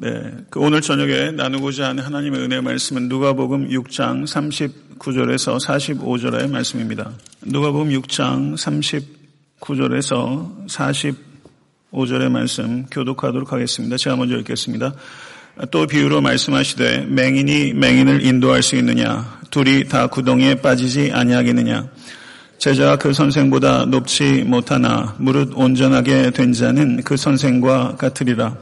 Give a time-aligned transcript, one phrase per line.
[0.00, 7.10] 네, 그 오늘 저녁에 나누고자 하는 하나님의 은혜 말씀은 누가복음 6장 39절에서 45절의 말씀입니다.
[7.42, 8.54] 누가복음 6장
[9.60, 10.68] 39절에서
[11.92, 13.96] 45절의 말씀 교독하도록 하겠습니다.
[13.96, 14.94] 제가 먼저 읽겠습니다.
[15.72, 21.88] 또 비유로 말씀하시되 맹인이 맹인을 인도할 수 있느냐 둘이 다 구덩이에 빠지지 아니하겠느냐
[22.58, 28.56] 제자가 그 선생보다 높지 못하나 무릇 온전하게 된 자는 그 선생과 같으리라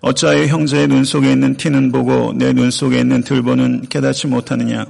[0.00, 4.86] 어찌하여 형제의 눈 속에 있는 티는 보고 내 눈 속에 있는 들보는 깨닫지 못하느냐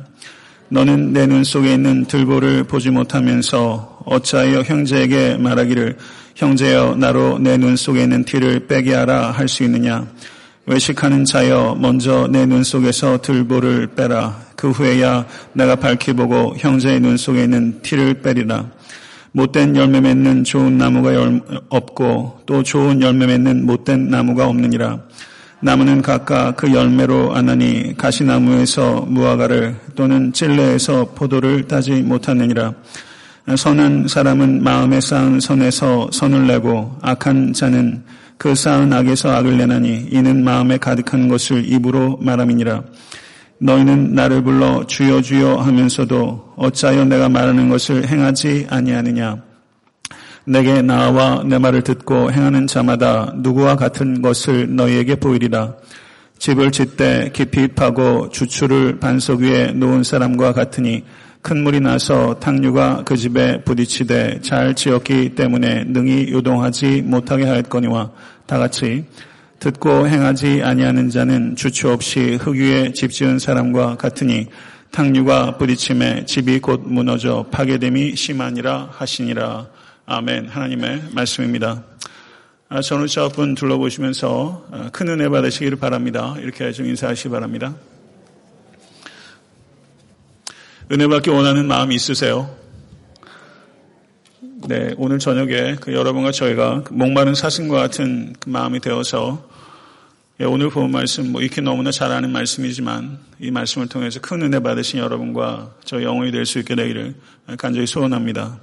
[0.68, 5.96] 너는 내 눈 속에 있는 들보를 보지 못하면서 어찌하여 형제에게 말하기를
[6.36, 10.06] 형제여 나로 내 눈 속에 있는 티를 빼게 하라 할 수 있느냐
[10.66, 14.38] 외식하는 자여 먼저 내 눈 속에서 들보를 빼라.
[14.54, 18.70] 그 후에야 내가 밝히 보고 형제의 눈 속에 있는 티를 빼리라.
[19.32, 21.10] 못된 열매 맺는 좋은 나무가
[21.68, 25.00] 없고 또 좋은 열매 맺는 못된 나무가 없느니라.
[25.60, 32.72] 나무는 각각 그 열매로 아나니 가시나무에서 무화과를 또는 찔레에서 포도를 따지 못하느니라.
[33.56, 38.02] 선한 사람은 마음에 쌓은 선에서 선을 내고 악한 자는
[38.38, 42.82] 그 쌓은 악에서 악을 내나니 이는 마음에 가득한 것을 입으로 말함이니라.
[43.60, 49.42] 너희는 나를 불러 주여 주여 하면서도 어찌하여 내가 말하는 것을 행하지 아니하느냐.
[50.46, 55.74] 내게 나와 내 말을 듣고 행하는 자마다 누구와 같은 것을 너희에게 보이리라.
[56.38, 61.04] 집을 짓되 깊이 파고 주추를 반석 위에 놓은 사람과 같으니
[61.42, 68.10] 큰 물이 나서 탕류가 그 집에 부딪히되 잘 지었기 때문에 능히 요동하지 못하게 하였거니와
[68.46, 69.04] 다 같이
[69.60, 74.46] 듣고 행하지 아니하는 자는 주추 없이 흙 위에 집 지은 사람과 같으니
[74.90, 79.68] 탕류가 부딪힘에 집이 곧 무너져 파괴됨이 심하니라 하시니라.
[80.06, 80.48] 아멘.
[80.48, 81.84] 하나님의 말씀입니다.
[82.70, 86.34] 아, 저는 저분 둘러보시면서 아, 큰 은혜 받으시기를 바랍니다.
[86.38, 87.74] 이렇게 좀 인사하시기 바랍니다.
[90.90, 92.56] 은혜 받기 원하는 마음이 있으세요?
[94.66, 99.49] 네, 오늘 저녁에 그 여러분과 저희가 그 목마른 사슴과 같은 그 마음이 되어서 예,
[100.46, 104.98] 오늘 본 말씀 뭐 이렇게 너무나 잘 아는 말씀이지만 이 말씀을 통해서 큰 은혜 받으신
[104.98, 107.14] 여러분과 저 영혼이 될 수 있게 되기를
[107.58, 108.58] 간절히 소원합니다.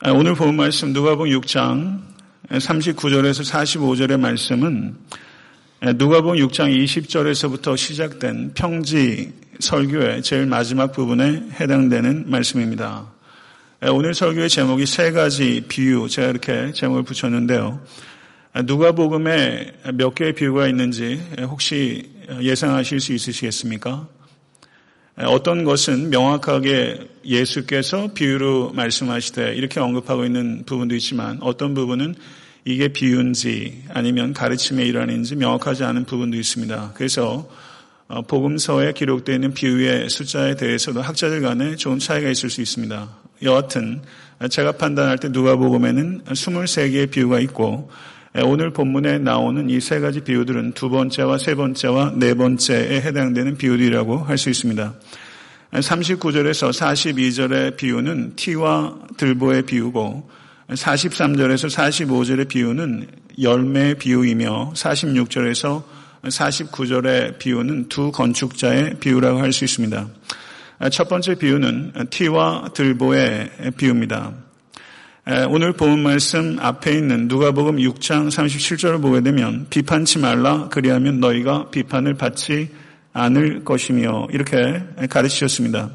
[0.00, 2.00] 아, 오늘 본 말씀 누가복음 6장
[2.50, 4.96] 39절에서 45절의 말씀은
[5.86, 13.06] 예, 누가복음 6장 20절에서부터 시작된 평지 설교의 제일 마지막 부분에 해당되는 말씀입니다.
[13.82, 17.80] 예, 오늘 설교의 제목이 세 가지 비유, 제가 이렇게 제목을 붙였는데요.
[18.54, 24.06] 예, 누가복음에 몇 개의 비유가 있는지 혹시 예상하실 수 있으시겠습니까?
[25.16, 32.14] 어떤 것은 명확하게 예수께서 비유로 말씀하시되 이렇게 언급하고 있는 부분도 있지만 어떤 부분은
[32.64, 36.92] 이게 비유인지 아니면 가르침의 일환인지 명확하지 않은 부분도 있습니다.
[36.94, 37.48] 그래서
[38.08, 43.08] 어, 복음서에 기록되어 있는 비유의 숫자에 대해서도 학자들 간에 좋은 차이가 있을 수 있습니다.
[43.42, 44.02] 여하튼
[44.50, 47.90] 제가 판단할 때 누가복음에는 23개의 비유가 있고
[48.34, 54.18] 오늘 본문에 나오는 이 세 가지 비유들은 두 번째와 세 번째와 네 번째에 해당되는 비유들이라고
[54.18, 54.94] 할 수 있습니다.
[55.72, 60.30] 39절에서 42절의 비유는 티와 들보의 비유고
[60.68, 63.06] 43절에서 45절의 비유는
[63.40, 65.82] 열매의 비유이며 46절에서
[66.22, 70.08] 49절의 비유는 두 건축자의 비유라고 할 수 있습니다.
[70.90, 74.32] 첫 번째 비유는 티와 들보의 비유입니다.
[75.24, 82.14] 오늘 본 말씀 앞에 있는 누가복음 6장 37절을 보게 되면 비판치 말라 그리하면 너희가 비판을
[82.14, 82.70] 받지
[83.12, 85.90] 않을 것이며 이렇게 가르치셨습니다.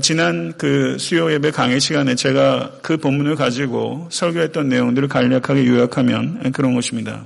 [0.00, 6.74] 지난 그 수요 예배 강의 시간에 제가 그 본문을 가지고 설교했던 내용들을 간략하게 요약하면 그런
[6.76, 7.24] 것입니다.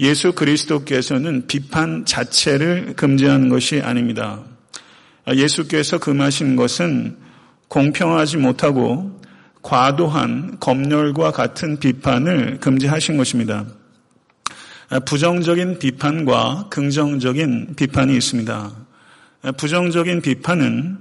[0.00, 4.40] 예수 그리스도께서는 비판 자체를 금지하는 것이 아닙니다.
[5.28, 7.18] 예수께서 금하신 것은
[7.68, 9.14] 공평하지 못하고
[9.66, 13.64] 과도한 검열과 같은 비판을 금지하신 것입니다.
[15.06, 18.72] 부정적인 비판과 긍정적인 비판이 있습니다.
[19.56, 20.98] 부정적인 비판은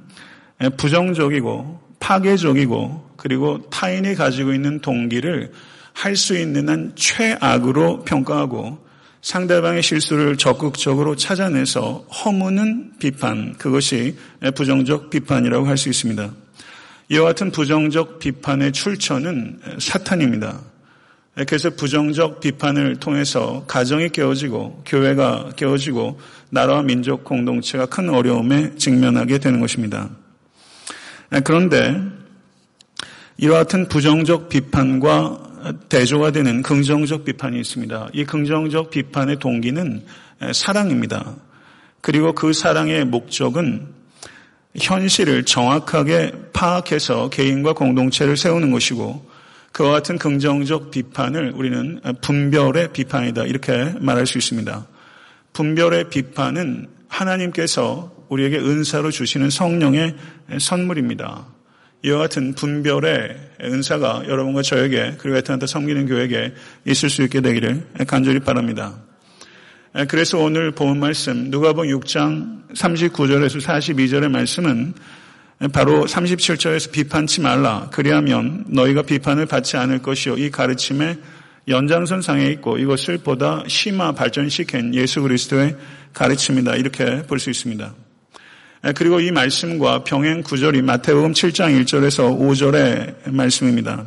[0.78, 5.52] 부정적이고 파괴적이고 그리고 타인이 가지고 있는 동기를
[5.94, 8.84] 할 수 있는 한 최악으로 평가하고
[9.22, 14.18] 상대방의 실수를 적극적으로 찾아내서 허무는 비판, 그것이
[14.56, 16.45] 부정적 비판이라고 할 수 있습니다.
[17.10, 20.62] 이와 같은 부정적 비판의 출처는 사탄입니다.
[21.48, 26.20] 그래서 부정적 비판을 통해서 가정이 깨어지고 교회가 깨어지고
[26.50, 30.10] 나라와 민족 공동체가 큰 어려움에 직면하게 되는 것입니다.
[31.44, 32.02] 그런데
[33.38, 38.10] 이와 같은 부정적 비판과 대조가 되는 긍정적 비판이 있습니다.
[38.14, 40.06] 이 긍정적 비판의 동기는
[40.54, 41.36] 사랑입니다.
[42.02, 43.88] 그리고 그 사랑의 목적은
[44.80, 49.30] 현실을 정확하게 파악해서 개인과 공동체를 세우는 것이고
[49.72, 54.88] 그와 같은 긍정적 비판을 우리는 분별의 비판이다 이렇게 말할 수 있습니다.
[55.54, 60.16] 분별의 비판은 하나님께서 우리에게 은사로 주시는 성령의
[60.60, 61.46] 선물입니다.
[62.04, 66.54] 이와 같은 분별의 은사가 여러분과 저에게 그리고 에트한테 섬기는 교회에게
[66.86, 69.05] 있을 수 있게 되기를 간절히 바랍니다.
[70.04, 74.94] 그래서 오늘 본 말씀 누가복음 6장 39절에서 42절의 말씀은
[75.72, 81.18] 바로 37절에서 비판치 말라 그리하면 너희가 비판을 받지 않을 것이요 이 가르침의
[81.70, 85.78] 연장선상에 있고 이것을 보다 심화 발전시킨 예수 그리스도의
[86.14, 87.94] 가르침이다 이렇게 볼 수 있습니다.
[88.98, 94.06] 그리고 이 말씀과 병행 구절이 마태복음 7장 1절에서 5절의 말씀입니다.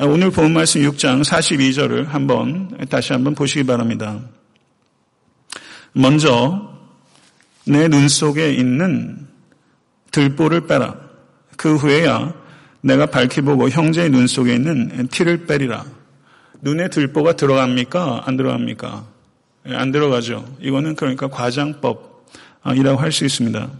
[0.00, 4.20] 오늘 본 말씀 6장 42절을 한번 다시 한번 보시기 바랍니다.
[5.92, 6.70] 먼저
[7.64, 9.26] 내 눈 속에 있는
[10.10, 10.96] 들보를 빼라.
[11.56, 12.34] 그 후에야
[12.80, 15.84] 내가 밝히 보고 형제의 눈 속에 있는 티를 빼리라.
[16.60, 18.22] 눈에 들보가 들어갑니까?
[18.26, 19.06] 안 들어갑니까?
[19.68, 20.56] 예, 안 들어가죠.
[20.60, 23.70] 이거는 그러니까 과장법이라고 할 수 있습니다.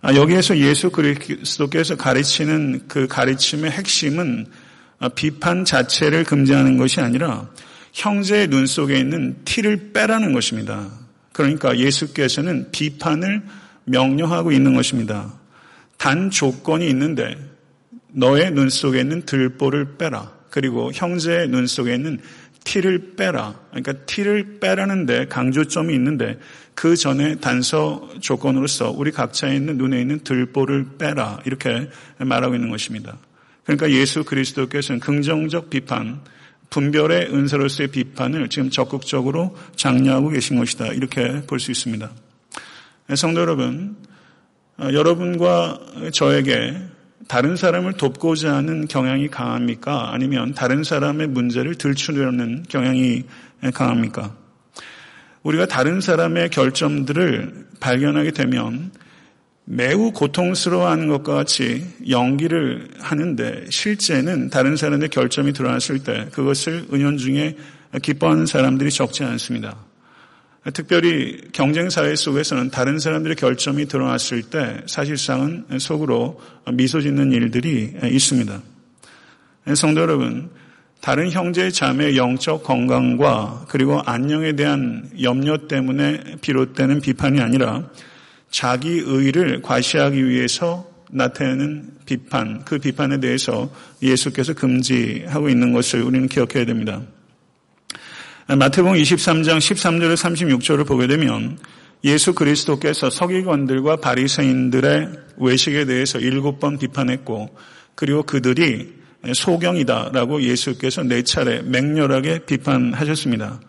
[0.00, 4.46] 아, 여기에서 예수 그리스도께서 가르치는 그 가르침의 핵심은
[4.98, 7.48] 아, 비판 자체를 금지하는 것이 아니라
[7.92, 10.88] 형제의 눈 속에 있는 티를 빼라는 것입니다.
[11.32, 13.42] 그러니까 예수께서는 비판을
[13.84, 15.32] 명령하고 있는 것입니다.
[15.96, 17.36] 단 조건이 있는데
[18.12, 20.32] 너의 눈 속에 있는 들보를 빼라.
[20.50, 22.20] 그리고 형제의 눈 속에 있는
[22.64, 23.58] 티를 빼라.
[23.70, 26.38] 그러니까 티를 빼라는데 강조점이 있는데
[26.74, 31.40] 그 전에 단서 조건으로서 우리 각자에 있는 눈에 있는 들보를 빼라.
[31.46, 31.88] 이렇게
[32.18, 33.18] 말하고 있는 것입니다.
[33.64, 36.20] 그러니까 예수 그리스도께서는 긍정적 비판,
[36.72, 40.86] 분별의 은사로서의 비판을 지금 적극적으로 장려하고 계신 것이다.
[40.88, 42.10] 이렇게 볼 수 있습니다.
[43.14, 43.96] 성도 여러분,
[44.78, 45.78] 어, 여러분과
[46.14, 46.78] 저에게
[47.28, 50.12] 다른 사람을 돕고자 하는 경향이 강합니까?
[50.14, 53.24] 아니면 다른 사람의 문제를 들추려는 경향이
[53.74, 54.34] 강합니까?
[55.42, 58.92] 우리가 다른 사람의 결점들을 발견하게 되면
[59.64, 67.56] 매우 고통스러워하는 것과 같이 연기를 하는데 실제는 다른 사람의 결점이 드러났을 때 그것을 은연중에
[68.02, 69.76] 기뻐하는 사람들이 적지 않습니다.
[70.74, 76.40] 특별히 경쟁 사회 속에서는 다른 사람들의 결점이 드러났을 때 사실상은 속으로
[76.72, 78.62] 미소 짓는 일들이 있습니다.
[79.74, 80.50] 성도 여러분,
[81.00, 87.88] 다른 형제 자매의 영적 건강과 그리고 안녕에 대한 염려 때문에 비롯되는 비판이 아니라
[88.52, 93.72] 자기 의를 과시하기 위해서 나타내는 비판, 그 비판에 대해서
[94.02, 97.02] 예수께서 금지하고 있는 것을 우리는 기억해야 됩니다.
[98.46, 101.58] 마태복음 23장 13절에 36절을 보게 되면
[102.04, 105.08] 예수 그리스도께서 서기관들과 바리새인들의
[105.38, 107.56] 외식에 대해서 일곱 번 비판했고
[107.94, 108.92] 그리고 그들이
[109.32, 113.60] 소경이다라고 예수께서 네 차례 맹렬하게 비판하셨습니다.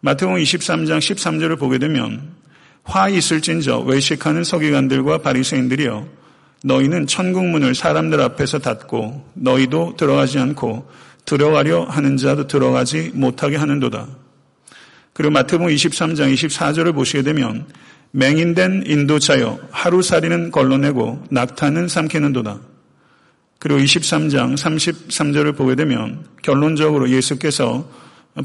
[0.00, 2.41] 마태복음 23장 13절을 보게 되면
[2.84, 6.06] 화 있을진저 외식하는 서기관들과 바리새인들이여
[6.64, 10.88] 너희는 천국 문을 사람들 앞에서 닫고 너희도 들어가지 않고
[11.24, 14.08] 들어가려 하는 자도 들어가지 못하게 하는도다.
[15.12, 17.66] 그리고 마태복음 23장 24절을 보시게 되면
[18.12, 22.60] 맹인된 인도자여 하루살이는 걸러내고 낙타는 삼키는도다.
[23.58, 27.88] 그리고 23장 33절을 보게 되면 결론적으로 예수께서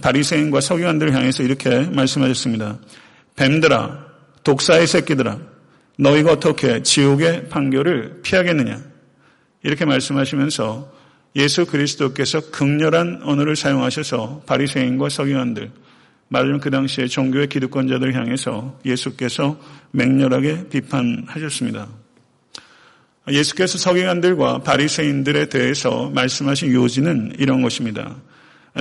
[0.02, 2.78] 바리새인과 서기관들을 향해서 이렇게 말씀하셨습니다.
[3.36, 4.07] 뱀들아,
[4.48, 5.40] 독사의 새끼들아,
[6.00, 8.82] 너희가 어떻게 지옥의 판결을 피하겠느냐?
[9.62, 10.90] 이렇게 말씀하시면서
[11.36, 15.70] 예수 그리스도께서 극렬한 언어를 사용하셔서 바리새인과 서기관들,
[16.30, 19.60] 말하자면 그 당시에 종교의 기득권자들 향해서 예수께서
[19.92, 21.90] 맹렬하게 비판하셨습니다.
[23.30, 28.16] 예수께서 서기관들과 바리새인들에 대해서 말씀하신 요지는 이런 것입니다.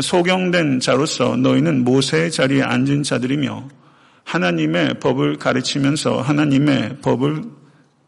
[0.00, 3.85] 소경된 자로서 너희는 모세의 자리에 앉은 자들이며
[4.26, 7.44] 하나님의 법을 가르치면서 하나님의 법을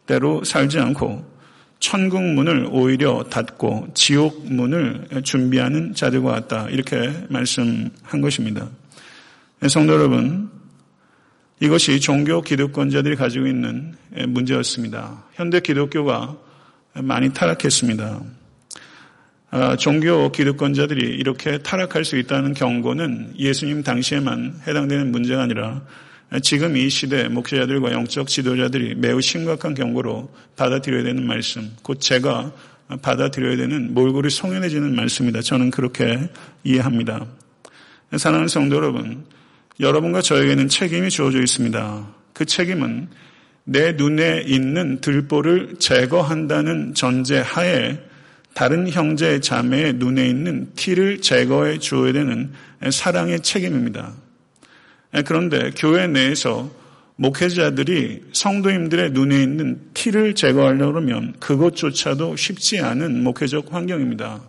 [0.05, 1.25] 대로 살지 않고
[1.79, 6.69] 천국 문을 오히려 닫고 지옥 문을 준비하는 자들과 같다.
[6.71, 8.69] 이렇게 말씀한 것입니다.
[9.69, 10.51] 성도 여러분,
[11.61, 13.95] 이것이 종교 기득권자들이 가지고 있는
[14.27, 15.25] 문제였습니다.
[15.35, 16.37] 현대 기독교가
[16.95, 18.21] 많이 타락했습니다.
[19.51, 25.83] 아, 종교 기득권자들이 이렇게 타락할 수 있다는 경고는 예수님 당시에만 해당되는 문제가 아니라
[26.43, 32.53] 지금 이 시대 목회자들과 영적 지도자들이 매우 심각한 경고로 받아들여야 되는 말씀, 곧 제가
[33.03, 35.41] 받아들여야 되는 몰골이 송연해지는 말씀이다.
[35.41, 36.29] 저는 그렇게
[36.65, 37.27] 이해합니다.
[38.17, 39.25] 사랑하는 성도 여러분,
[39.81, 42.15] 여러분과 저에게는 책임이 주어져 있습니다.
[42.35, 43.09] 그 책임은
[43.65, 47.99] 내 눈에 있는 들보를 제거한다는 전제 하에
[48.55, 52.53] 다른 형제 자매의 눈에 있는 티를 제거해 주어야 되는
[52.91, 54.15] 사랑의 책임입니다.
[55.27, 56.71] 그런데 교회 내에서
[57.17, 64.41] 목회자들이 성도님들의 눈에 있는 티를 제거하려고 하면 그것조차도 쉽지 않은 목회적 환경입니다.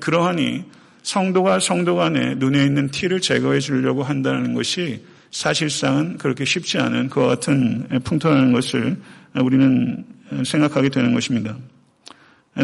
[0.00, 0.64] 그러하니
[1.02, 7.28] 성도가 성도 간에 눈에 있는 티를 제거해 주려고 한다는 것이 사실상은 그렇게 쉽지 않은 그와
[7.28, 8.96] 같은 풍토라는 것을
[9.40, 10.04] 우리는
[10.44, 11.56] 생각하게 되는 것입니다.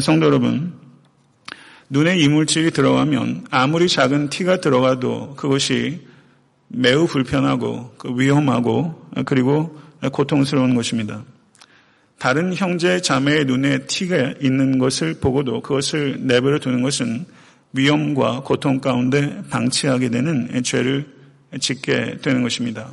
[0.00, 0.72] 성도 여러분,
[1.88, 6.00] 눈에 이물질이 들어가면 아무리 작은 티가 들어가도 그것이
[6.68, 9.78] 매우 불편하고 그 위험하고 그리고
[10.12, 11.24] 고통스러운 것입니다.
[12.18, 17.26] 다른 형제 자매의 눈에 티가 있는 것을 보고도 그것을 내버려 두는 것은
[17.72, 21.06] 위험과 고통 가운데 방치하게 되는 죄를
[21.60, 22.88] 짓게 되는 것입니다.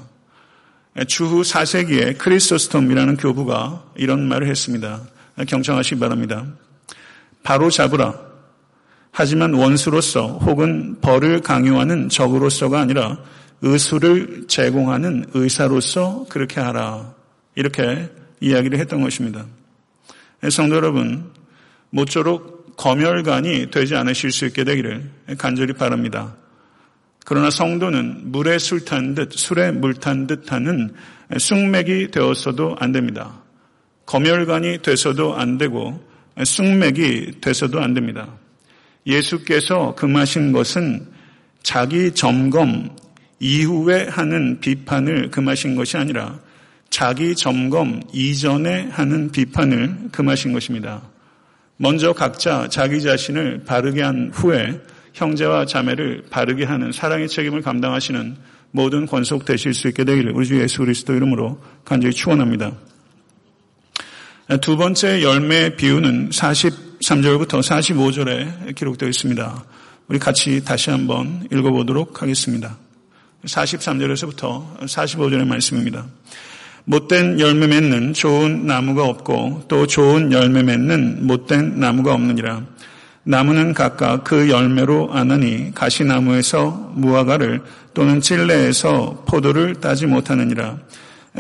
[1.08, 5.02] 주후 4세기에 크리스토스톰이라는 교부가 이런 말을 했습니다.
[5.48, 6.46] 경청하시기 바랍니다.
[7.44, 8.14] 바로 잡으라.
[9.12, 13.18] 하지만 원수로서 혹은 벌을 강요하는 적으로서가 아니라
[13.62, 17.14] 의수를 제공하는 의사로서 그렇게 하라.
[17.56, 19.46] 이렇게 이야기를 했던 것입니다.
[20.50, 21.32] 성도 여러분,
[21.92, 26.36] 모쪼록 검열관이 되지 않으실 수 있게 되기를 간절히 바랍니다.
[27.26, 30.94] 그러나 성도는 물에 술 탄 듯, 술에 물 탄 듯 하는
[31.38, 33.42] 쑥맥이 되었어도 안 됩니다.
[34.08, 36.04] 검열관이 돼서도 안 되고
[36.44, 38.28] 쑥맥이 돼서도 안 됩니다.
[39.06, 41.08] 예수께서 금하신 것은
[41.62, 42.96] 자기 점검,
[43.42, 46.40] 이후에 하는 비판을 금하신 것이 아니라
[46.92, 51.02] 자기 점검 이전에 하는 비판을 금하신 것입니다.
[51.78, 54.80] 먼저 각자 자기 자신을 바르게 한 후에
[55.14, 58.38] 형제와 자매를 바르게 하는 사랑의 책임을 감당하시는
[58.70, 62.72] 모든 권속 되실 수 있게 되기를 우리 주 예수 그리스도 이름으로 간절히 축원합니다.
[64.62, 69.66] 두 번째 열매 비유는 43절부터 45절에 기록되어 있습니다.
[70.08, 72.78] 우리 같이 다시 한번 읽어보도록 하겠습니다.
[73.46, 76.06] 43절에서부터 45절의 말씀입니다.
[76.86, 82.64] 못된 열매 맺는 좋은 나무가 없고 또 좋은 열매 맺는 못된 나무가 없느니라.
[83.24, 87.62] 나무는 각각 그 열매로 아느니 가시나무에서 무화과를
[87.94, 90.78] 또는 찔레에서 포도를 따지 못하느니라.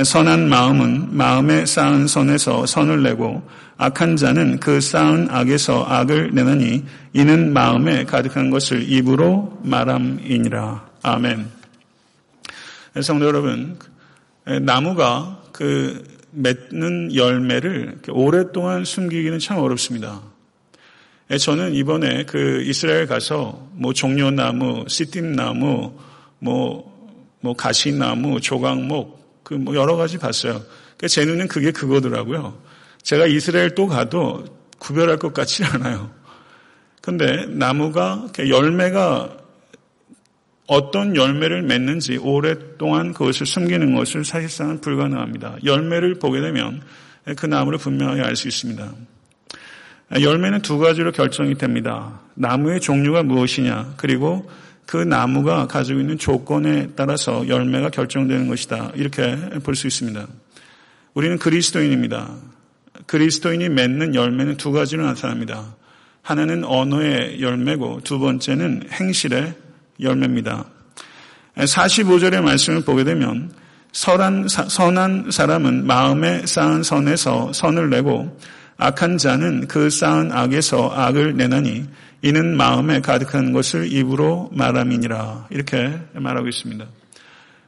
[0.04, 3.42] 선한 마음은 마음에 쌓은 선에서 선을 내고
[3.78, 10.86] 악한 자는 그 쌓은 악에서 악을 내느니 이는 마음에 가득한 것을 입으로 말함이니라.
[11.04, 11.61] 아멘.
[13.00, 13.80] 성도 여러분,
[14.62, 20.22] 나무가 그 맺는 열매를 오랫동안 숨기기는 참 어렵습니다.
[21.40, 25.94] 저는 이번에 그 이스라엘 가서 뭐 종려나무, 씨띠나무,
[26.40, 26.92] 뭐,
[27.40, 30.62] 뭐 가시나무, 조각목, 그 뭐 여러 가지 봤어요.
[31.08, 32.58] 제 눈엔 그게 그거더라고요.
[33.04, 34.46] 제가 이스라엘 또 가도
[34.80, 36.12] 구별할 것 같지 않아요.
[37.02, 39.38] 근데 나무가 열매가
[40.72, 45.58] 어떤 열매를 맺는지 오랫동안 그것을 숨기는 것을 사실상은 불가능합니다.
[45.66, 46.82] 열매를 보게 되면
[47.36, 48.90] 그 나무를 분명하게 알 수 있습니다.
[50.22, 52.22] 열매는 두 가지로 결정이 됩니다.
[52.36, 54.50] 나무의 종류가 무엇이냐, 그리고
[54.86, 58.94] 그 나무가 가지고 있는 조건에 따라서 열매가 결정되는 것이다.
[58.96, 60.26] 이렇게 볼 수 있습니다.
[61.14, 62.34] 우리는 그리스도인입니다.
[63.08, 65.76] 그리스도인이 맺는 열매는 두 가지로 나타납니다.
[66.22, 69.54] 하나는 언어의 열매고 두 번째는 행실의
[70.02, 70.66] 열매입니다.
[71.56, 73.52] 45절의 말씀을 보게 되면
[73.92, 78.38] 선한, 선한 사람은 마음에 쌓은 선에서 선을 내고
[78.78, 81.86] 악한 자는 그 쌓은 악에서 악을 내나니
[82.24, 86.86] 이는 마음에 가득한 것을 입으로 말함이니라 이렇게 말하고 있습니다.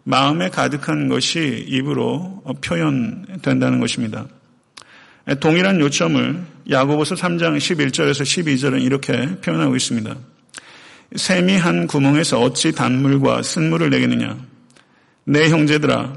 [0.06, 4.25] 마음에 가득한 것이 입으로 표현된다는 것입니다.
[5.40, 10.16] 동일한 요점을 야고보서 3장 11절에서 12절은 이렇게 표현하고 있습니다.
[11.15, 14.38] 샘이 한 구멍에서 어찌 단물과 쓴물을 내겠느냐?
[15.25, 16.13] 내 형제들아,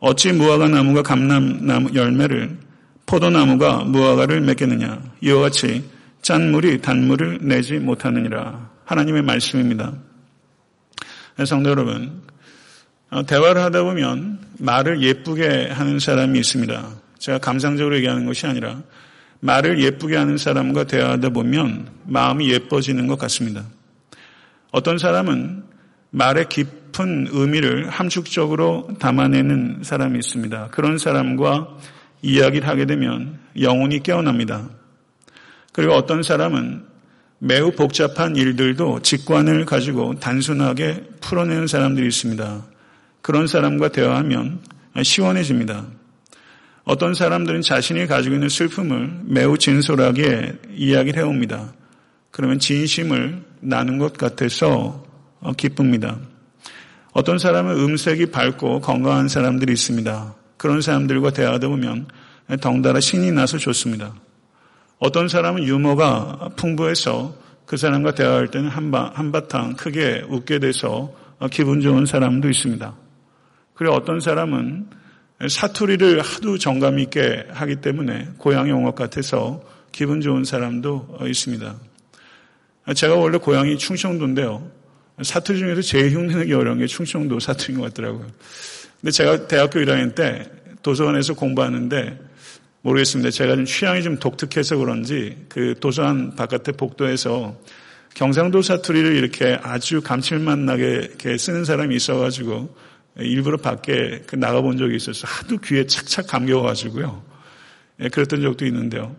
[0.00, 2.58] 어찌 무화과 나무가 감람나무 열매를,
[3.06, 5.02] 포도나무가 무화과를 맺겠느냐?
[5.20, 5.84] 이와 같이
[6.22, 8.70] 짠물이 단물을 내지 못하느니라.
[8.84, 9.92] 하나님의 말씀입니다.
[11.44, 12.22] 성도 여러분,
[13.10, 16.88] 어, 대화를 하다 보면 말을 예쁘게 하는 사람이 있습니다.
[17.18, 18.82] 제가 감상적으로 얘기하는 것이 아니라
[19.40, 23.64] 말을 예쁘게 하는 사람과 대화하다 보면 마음이 예뻐지는 것 같습니다.
[24.70, 25.64] 어떤 사람은
[26.10, 30.68] 말의 깊은 의미를 함축적으로 담아내는 사람이 있습니다.
[30.70, 31.68] 그런 사람과
[32.22, 34.68] 이야기를 하게 되면 영혼이 깨어납니다.
[35.72, 36.84] 그리고 어떤 사람은
[37.38, 42.66] 매우 복잡한 일들도 직관을 가지고 단순하게 풀어내는 사람들이 있습니다.
[43.22, 44.60] 그런 사람과 대화하면
[45.02, 45.86] 시원해집니다.
[46.84, 51.72] 어떤 사람들은 자신이 가지고 있는 슬픔을 매우 진솔하게 이야기를 해옵니다.
[52.30, 55.04] 그러면 진심을 나눈 것 같아서
[55.56, 56.18] 기쁩니다.
[57.12, 60.34] 어떤 사람은 음색이 밝고 건강한 사람들이 있습니다.
[60.56, 62.06] 그런 사람들과 대화하다 보면
[62.60, 64.14] 덩달아 신이 나서 좋습니다.
[64.98, 71.12] 어떤 사람은 유머가 풍부해서 그 사람과 대화할 때는 한바, 한바탕 크게 웃게 돼서
[71.50, 72.94] 기분 좋은 사람도 있습니다.
[73.74, 74.88] 그리고 어떤 사람은
[75.48, 81.74] 사투리를 하도 정감 있게 하기 때문에 고향이 온것 같아서 기분 좋은 사람도 있습니다.
[82.94, 84.70] 제가 원래 고향이 충청도인데요.
[85.22, 88.26] 사투리 중에서 제일 흉내내기 어려운 게 충청도 사투리인 것 같더라고요.
[89.00, 90.50] 근데 제가 대학교 1학년 때
[90.82, 92.18] 도서관에서 공부하는데
[92.82, 93.30] 모르겠습니다.
[93.30, 97.58] 제가 좀 취향이 좀 독특해서 그런지 그 도서관 바깥에 복도에서
[98.14, 102.74] 경상도 사투리를 이렇게 아주 감칠맛 나게 쓰는 사람이 있어가지고
[103.18, 107.22] 일부러 밖에 그 나가본 적이 있어서 하도 귀에 착착 감겨가지고요.
[108.00, 109.14] 예, 그랬던 적도 있는데요.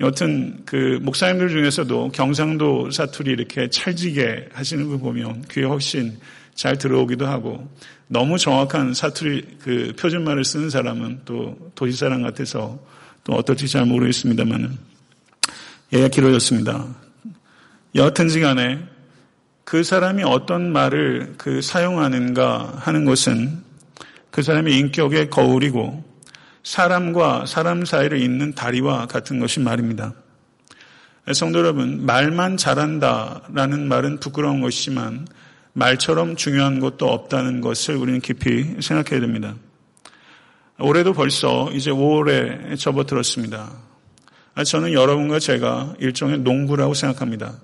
[0.00, 6.18] 여튼 그 목사님들 중에서도 경상도 사투리 이렇게 찰지게 하시는 거 보면 귀에 훨씬
[6.54, 7.68] 잘 들어오기도 하고
[8.06, 12.78] 너무 정확한 사투리 그 표준말을 쓰는 사람은 또 도시 사람 같아서
[13.24, 14.78] 또 어떨지 잘 모르겠습니다만은
[15.92, 16.86] 얘가 길어졌습니다.
[17.94, 18.78] 여하튼지 간에
[19.64, 23.62] 그 사람이 어떤 말을 그 사용하는가 하는 것은
[24.30, 26.07] 그 사람의 인격의 거울이고
[26.68, 30.12] 사람과 사람 사이를 잇는 다리와 같은 것이 말입니다.
[31.32, 35.26] 성도 여러분, 말만 잘한다라는 말은 부끄러운 것이지만
[35.72, 39.54] 말처럼 중요한 것도 없다는 것을 우리는 깊이 생각해야 됩니다.
[40.78, 43.72] 올해도 벌써 이제 5월에 접어들었습니다.
[44.66, 47.54] 저는 여러분과 제가 일종의 농부라고 생각합니다.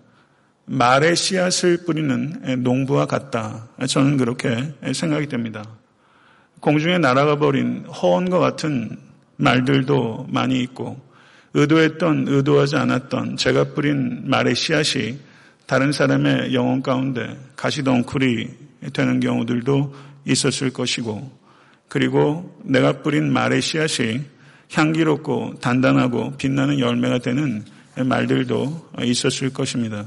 [0.64, 3.68] 말의 씨앗을 뿌리는 농부와 같다.
[3.86, 5.62] 저는 그렇게 생각이 됩니다.
[6.64, 8.96] 공중에 날아가 버린 허언과 같은
[9.36, 10.98] 말들도 많이 있고
[11.52, 15.18] 의도했던 의도하지 않았던 제가 뿌린 말의 씨앗이
[15.66, 18.48] 다른 사람의 영혼 가운데 가시덩쿨이
[18.94, 21.30] 되는 경우들도 있었을 것이고
[21.88, 24.22] 그리고 내가 뿌린 말의 씨앗이
[24.72, 27.62] 향기롭고 단단하고 빛나는 열매가 되는
[27.94, 30.06] 말들도 있었을 것입니다.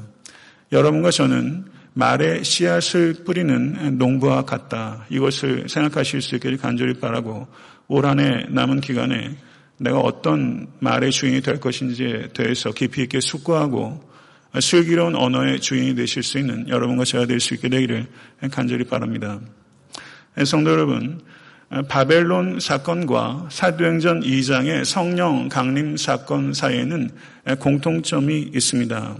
[0.72, 1.66] 여러분과 저는
[1.98, 5.08] 말에 씨앗을 뿌리는 농부와 같다.
[5.10, 7.48] 이것을 생각하실 수 있기를 간절히 바라고
[7.88, 9.36] 올 한 해 남은 기간에
[9.80, 14.00] 내가 어떤 말의 주인이 될 것인지에 대해서 깊이 있게 숙고하고
[14.60, 18.06] 슬기로운 언어의 주인이 되실 수 있는 여러분과 제가 될 수 있게 되기를
[18.52, 19.40] 간절히 바랍니다.
[20.46, 21.20] 성도 여러분,
[21.90, 27.10] 바벨론 사건과 사도행전 2장의 성령 강림 사건 사이에는
[27.60, 29.18] 공통점이 있습니다.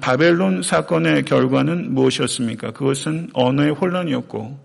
[0.00, 2.72] 바벨론 사건의 결과는 무엇이었습니까?
[2.72, 4.58] 그것은 언어의 혼란이었고,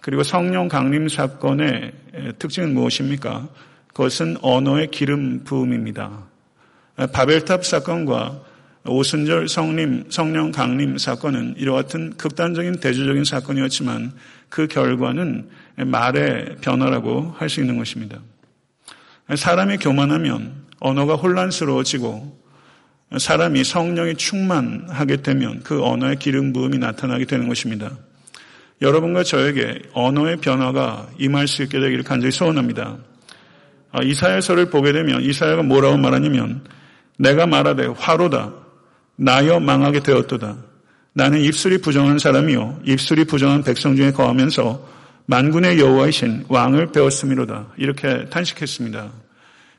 [0.00, 1.92] 그리고 성령 강림 사건의
[2.38, 3.48] 특징은 무엇입니까?
[3.88, 6.26] 그것은 언어의 기름 부음입니다.
[7.12, 8.42] 바벨탑 사건과
[8.86, 14.12] 오순절 성림, 성령 강림 사건은 이와 같은 극단적인 대조적인 사건이었지만
[14.48, 18.18] 그 결과는 말의 변화라고 할 수 있는 것입니다.
[19.34, 22.38] 사람이 교만하면 언어가 혼란스러워지고
[23.16, 27.92] 사람이 성령이 충만하게 되면 그 언어의 기름 부음이 나타나게 되는 것입니다.
[28.82, 32.98] 여러분과 저에게 언어의 변화가 임할 수 있게 되기를 간절히 소원합니다.
[33.90, 36.62] 아, 이사야서를 보게 되면 이사야가 뭐라고 말하냐면
[37.18, 38.52] 내가 말하되 화로다
[39.16, 40.56] 나여 망하게 되었도다.
[41.14, 44.86] 나는 입술이 부정한 사람이요 입술이 부정한 백성 중에 거하면서
[45.26, 47.74] 만군의 여호와이신 왕을 배웠음이로다.
[47.76, 49.10] 이렇게 탄식했습니다.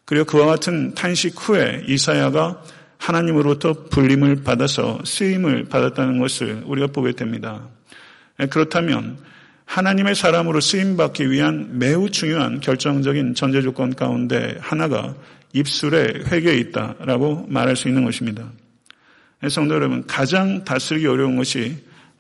[0.06, 2.62] 그리고 그와 같은 탄식 후에 이사야가
[3.00, 7.68] 하나님으로부터 불림을 받아서 쓰임을 받았다는 것을 우리가 보게 됩니다.
[8.52, 9.18] 그렇다면
[9.66, 15.16] 하나님의 사람으로 쓰임받기 위한 매우 중요한 결정적인 전제 조건 가운데 하나가
[15.54, 18.52] 입술에 회개에 있다라고 말할 수 있는 것입니다.
[19.50, 21.78] 성도 여러분, 가장 다스리기 어려운 것이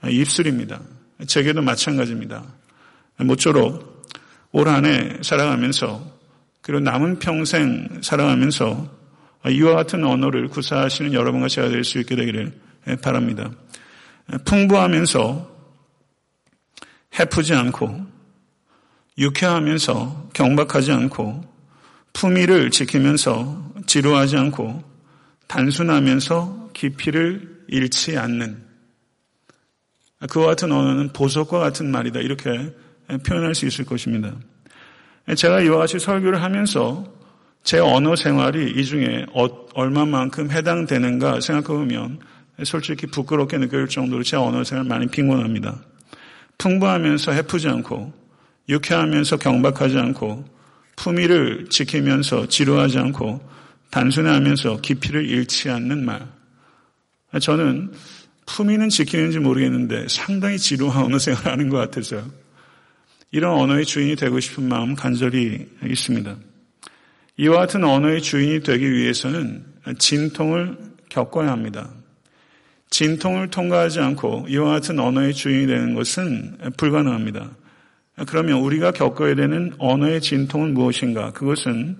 [0.07, 0.79] 입술입니다.
[1.27, 2.43] 제게도 마찬가지입니다.
[3.17, 4.05] 모쪼록
[4.51, 6.19] 올 한해 살아가면서
[6.61, 8.98] 그리고 남은 평생 살아가면서
[9.47, 12.51] 이와 같은 언어를 구사하시는 여러분과 제가 될 수 있게 되기를
[13.01, 13.51] 바랍니다.
[14.45, 15.59] 풍부하면서
[17.19, 18.05] 해프지 않고
[19.17, 21.43] 유쾌하면서 경박하지 않고
[22.13, 24.83] 품위를 지키면서 지루하지 않고
[25.47, 28.63] 단순하면서 깊이를 잃지 않는
[30.29, 32.73] 그와 같은 언어는 보석과 같은 말이다 이렇게
[33.25, 34.33] 표현할 수 있을 것입니다.
[35.35, 37.18] 제가 이와 같이 설교를 하면서
[37.63, 42.19] 제 언어 생활이 이 중에 어, 얼마만큼 해당되는가 생각해보면
[42.63, 45.79] 솔직히 부끄럽게 느껴질 정도로 제 언어 생활 많이 빈곤합니다.
[46.57, 48.13] 풍부하면서 해프지 않고
[48.67, 50.45] 유쾌하면서 경박하지 않고
[50.95, 53.41] 품위를 지키면서 지루하지 않고
[53.91, 56.27] 단순해하면서 깊이를 잃지 않는 말.
[57.41, 57.91] 저는
[58.45, 62.29] 품위는 지키는지 모르겠는데 상당히 지루한 언어 생활하는 것 같아서요.
[63.31, 66.35] 이런 언어의 주인이 되고 싶은 마음 간절히 있습니다.
[67.41, 69.63] 이와 같은 언어의 주인이 되기 위해서는
[69.97, 71.89] 진통을 겪어야 합니다.
[72.89, 77.51] 진통을 통과하지 않고 이와 같은 언어의 주인이 되는 것은 불가능합니다.
[78.27, 81.31] 그러면 우리가 겪어야 되는 언어의 진통은 무엇인가?
[81.31, 81.99] 그것은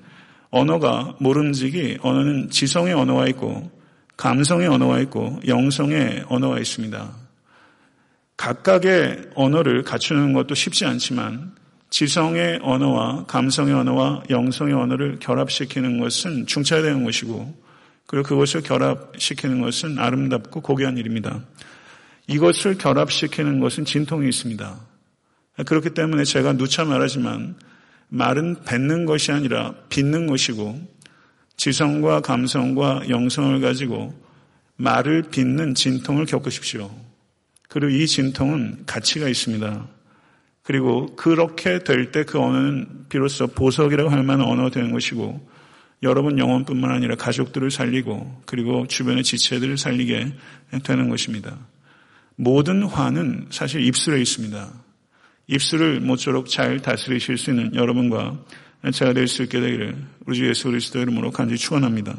[0.50, 3.72] 언어가 모름지기, 언어는 지성의 언어가 있고,
[4.18, 7.16] 감성의 언어가 있고, 영성의 언어가 있습니다.
[8.36, 11.54] 각각의 언어를 갖추는 것도 쉽지 않지만,
[11.90, 17.56] 지성의 언어와 감성의 언어와 영성의 언어를 결합시키는 것은 중차되는 것이고,
[18.06, 21.42] 그리고 그것을 결합시키는 것은 아름답고 고귀한 일입니다.
[22.28, 24.80] 이것을 결합시키는 것은 진통이 있습니다.
[25.66, 27.56] 그렇기 때문에 제가 누차 말하지만
[28.10, 30.80] 말은 뱉는 것이 아니라 빚는 것이고
[31.58, 34.14] 지성과 감성과 영성을 가지고
[34.78, 36.90] 말을 빚는 진통을 겪으십시오.
[37.68, 39.88] 그리고 이 진통은 가치가 있습니다.
[40.70, 45.50] 그리고 그렇게 될 때 그 언어는 비로소 보석이라고 할 만한 언어가 되는 것이고
[46.04, 50.32] 여러분 영혼뿐만 아니라 가족들을 살리고 그리고 주변의 지체들을 살리게
[50.84, 51.58] 되는 것입니다.
[52.36, 54.72] 모든 화는 사실 입술에 있습니다.
[55.48, 58.38] 입술을 모쪼록 잘 다스리실 수 있는 여러분과
[58.94, 62.16] 제가 될 수 있게 되기를 우리 주 예수 그리스도 이름으로 간절히 축원합니다.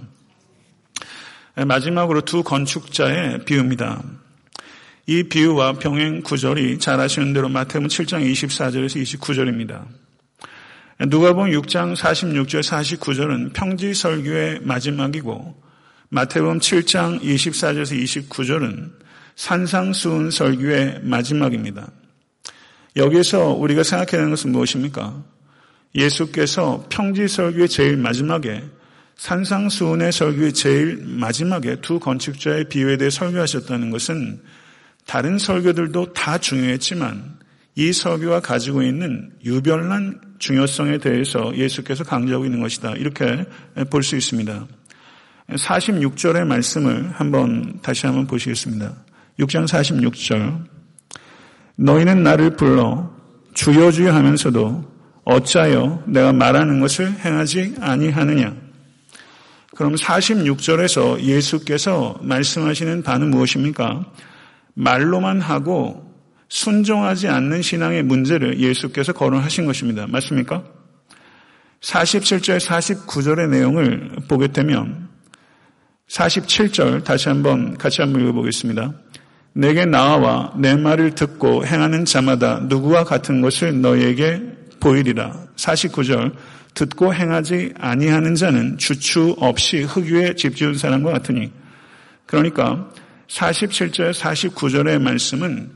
[1.55, 4.03] 마지막으로 두 건축자의 비유입니다.
[5.11, 9.85] 이 비유와 병행 구절이 잘 아시는 대로 마태복음 7장 24절에서 29절입니다.
[11.09, 15.61] 누가복음 6장 46절 49절은 평지 설교의 마지막이고
[16.11, 18.93] 마태복음 7장 24절에서 29절은
[19.35, 21.91] 산상수훈 설교의 마지막입니다.
[22.95, 25.25] 여기서 우리가 생각해야 하는 것은 무엇입니까?
[25.93, 28.63] 예수께서 평지 설교의 제일 마지막에
[29.17, 34.41] 산상수훈의 설교의 제일 마지막에 두 건축자의 비유에 대해 설교하셨다는 것은
[35.11, 37.41] 다른 설교들도 다 중요했지만
[37.75, 42.93] 이 설교가 가지고 있는 유별난 중요성에 대해서 예수께서 강조하고 있는 것이다.
[42.93, 43.45] 이렇게
[43.91, 44.69] 볼 수 있습니다.
[45.49, 48.95] 46절의 말씀을 한번 다시 한번 보시겠습니다.
[49.41, 50.65] 6장 46절.
[51.75, 53.13] 너희는 나를 불러
[53.55, 54.93] 주여 주여 하면서도
[55.25, 58.55] 어찌하여 내가 말하는 것을 행하지 아니하느냐.
[59.75, 64.05] 그럼 46절에서 예수께서 말씀하시는 바는 무엇입니까?
[64.75, 66.11] 말로만 하고
[66.49, 70.07] 순종하지 않는 신앙의 문제를 예수께서 거론하신 것입니다.
[70.09, 70.65] 맞습니까?
[71.81, 75.09] 47절, 49절의 내용을 보게 되면
[76.09, 78.93] 47절 다시 한번 같이 한번 읽어보겠습니다.
[79.53, 84.43] 내게 나와 내 말을 듣고 행하는 자마다 누구와 같은 것을 너에게
[84.81, 85.47] 보이리라.
[85.57, 86.35] 49절
[86.75, 91.53] 듣고 행하지 아니하는 자는 주추 없이 흙 위에 집 지은 사람과 같으니
[92.27, 92.91] 그러니까
[93.31, 95.71] 47절 49절의 말씀은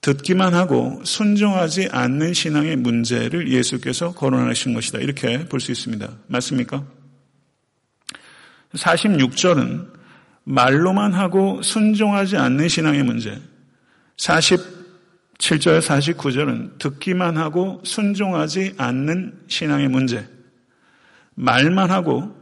[0.00, 4.98] 듣기만 하고 순종하지 않는 신앙의 문제를 예수께서 거론하신 것이다.
[4.98, 6.10] 이렇게 볼 수 있습니다.
[6.26, 6.84] 맞습니까?
[8.74, 9.88] 46절은
[10.44, 13.40] 말로만 하고 순종하지 않는 신앙의 문제.
[14.16, 20.26] 47절, 49절은 듣기만 하고 순종하지 않는 신앙의 문제.
[21.34, 22.34] 말만 하고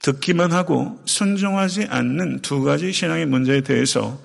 [0.00, 4.20] 듣기만 하고 순종하지 않는 두 가지 신앙의 문제에 대해서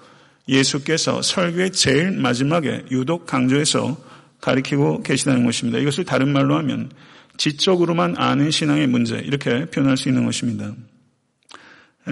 [0.48, 3.98] 예수께서 설교의 제일 마지막에 유독 강조해서
[4.42, 5.80] 가리키고 계시다는 것입니다.
[5.80, 6.92] 이것을 다른 말로 하면
[7.38, 10.72] 지적으로만 아는 신앙의 문제 이렇게 표현할 수 있는 것입니다.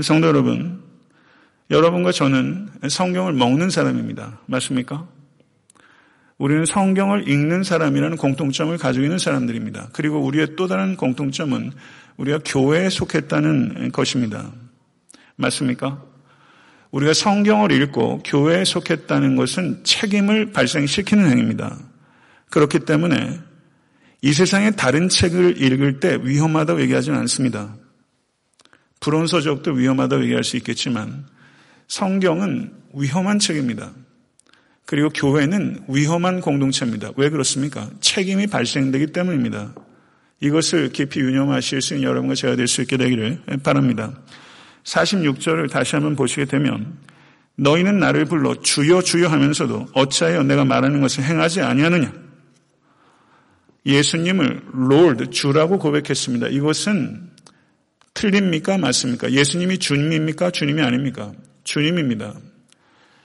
[0.02, 0.82] 성도 여러분,
[1.70, 4.40] 여러분과 저는 성경을 먹는 사람입니다.
[4.48, 5.08] 맞습니까?
[6.38, 9.90] 우리는 성경을 읽는 사람이라는 공통점을 가지고 있는 사람들입니다.
[9.94, 11.72] 그리고 우리의 또 다른 공통점은
[12.18, 14.52] 우리가 교회에 속했다는 것입니다.
[15.36, 16.04] 맞습니까?
[16.92, 21.78] 우리가 성경을 읽고 교회에 속했다는 것은 책임을 발생시키는 행위입니다.
[22.50, 23.40] 그렇기 때문에
[24.22, 27.76] 이 세상의 다른 책을 읽을 때 위험하다고 얘기하지는 않습니다.
[29.00, 31.26] 불온서적도 위험하다고 얘기할 수 있겠지만
[31.88, 33.92] 성경은 위험한 책입니다.
[34.86, 37.12] 그리고 교회는 위험한 공동체입니다.
[37.18, 37.90] 왜 그렇습니까?
[38.00, 39.74] 책임이 발생되기 때문입니다.
[40.44, 44.14] 이것을 깊이 유념하실 수 있는 여러분과 제가 될 수 있게 되기를 바랍니다.
[44.84, 46.98] 46절을 다시 한번 보시게 되면
[47.56, 52.12] 너희는 나를 불러 주여 주여 하면서도 어찌하여 내가 말하는 것을 행하지 아니하느냐?
[53.86, 56.48] 예수님을 Lord 주라고 고백했습니다.
[56.48, 57.30] 이것은
[58.14, 58.78] 틀립니까?
[58.78, 59.32] 맞습니까?
[59.32, 60.52] 예수님이 주님입니까?
[60.52, 61.32] 주님이 아닙니까?
[61.64, 62.34] 주님입니다.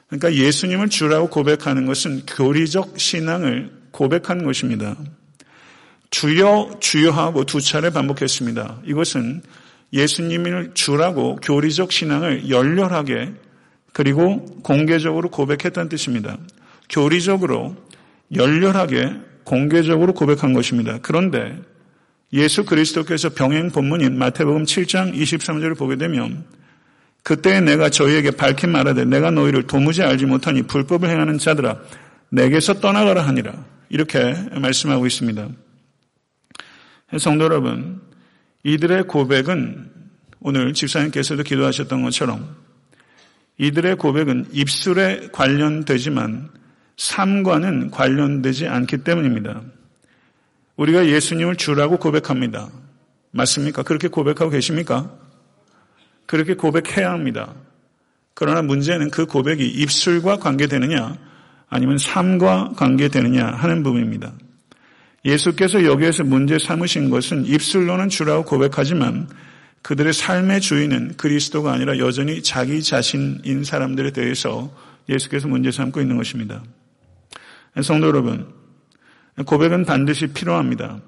[0.07, 4.97] 그러니까 예수님을 주라고 고백하는 것은 교리적 신앙을 고백한 것입니다.
[6.11, 8.81] 주여, 주여 하고 두 차례 반복했습니다.
[8.85, 9.43] 이것은
[9.93, 13.33] 예수님을 주라고 교리적 신앙을 열렬하게
[13.93, 16.39] 그리고 공개적으로 고백했다는 뜻입니다.
[16.89, 17.77] 교리적으로
[18.35, 19.13] 열렬하게
[19.45, 20.99] 공개적으로 고백한 것입니다.
[21.01, 21.59] 그런데
[22.33, 26.45] 예수 그리스도께서 병행 본문인 마태복음 7장 23절을 보게 되면
[27.23, 31.79] 그때 내가 저희에게 밝힌 말하되 내가 너희를 도무지 알지 못하니 불법을 행하는 자들아
[32.31, 33.53] 내게서 떠나가라 하니라
[33.89, 35.49] 이렇게 말씀하고 있습니다.
[37.17, 38.03] 성도 여러분
[38.65, 39.91] 이들의 고백은
[40.41, 42.55] 오늘 집사님께서도 기도하셨던 것처럼
[43.57, 46.51] 이들의 고백은 입술에 관련되지만
[46.99, 49.63] 삶과는 관련되지 않기 때문입니다.
[50.77, 52.69] 우리가 예수님을 주라고 고백합니다.
[53.31, 53.83] 맞습니까?
[53.83, 55.13] 그렇게 고백하고 계십니까?
[56.27, 57.55] 그렇게 고백해야 합니다.
[58.35, 61.17] 그러나 문제는 그 고백이 입술과 관계되느냐
[61.69, 64.33] 아니면 삶과 관계되느냐 하는 부분입니다.
[65.25, 69.29] 예수께서 여기에서 문제 삼으신 것은 입술로는 주라고 고백하지만
[69.83, 74.73] 그들의 삶의 주인은 그리스도가 아니라 여전히 자기 자신인 사람들에 대해서
[75.09, 76.63] 예수께서 문제 삼고 있는 것입니다.
[77.83, 78.47] 성도 여러분,
[79.47, 81.01] 고백은 반드시 필요합니다.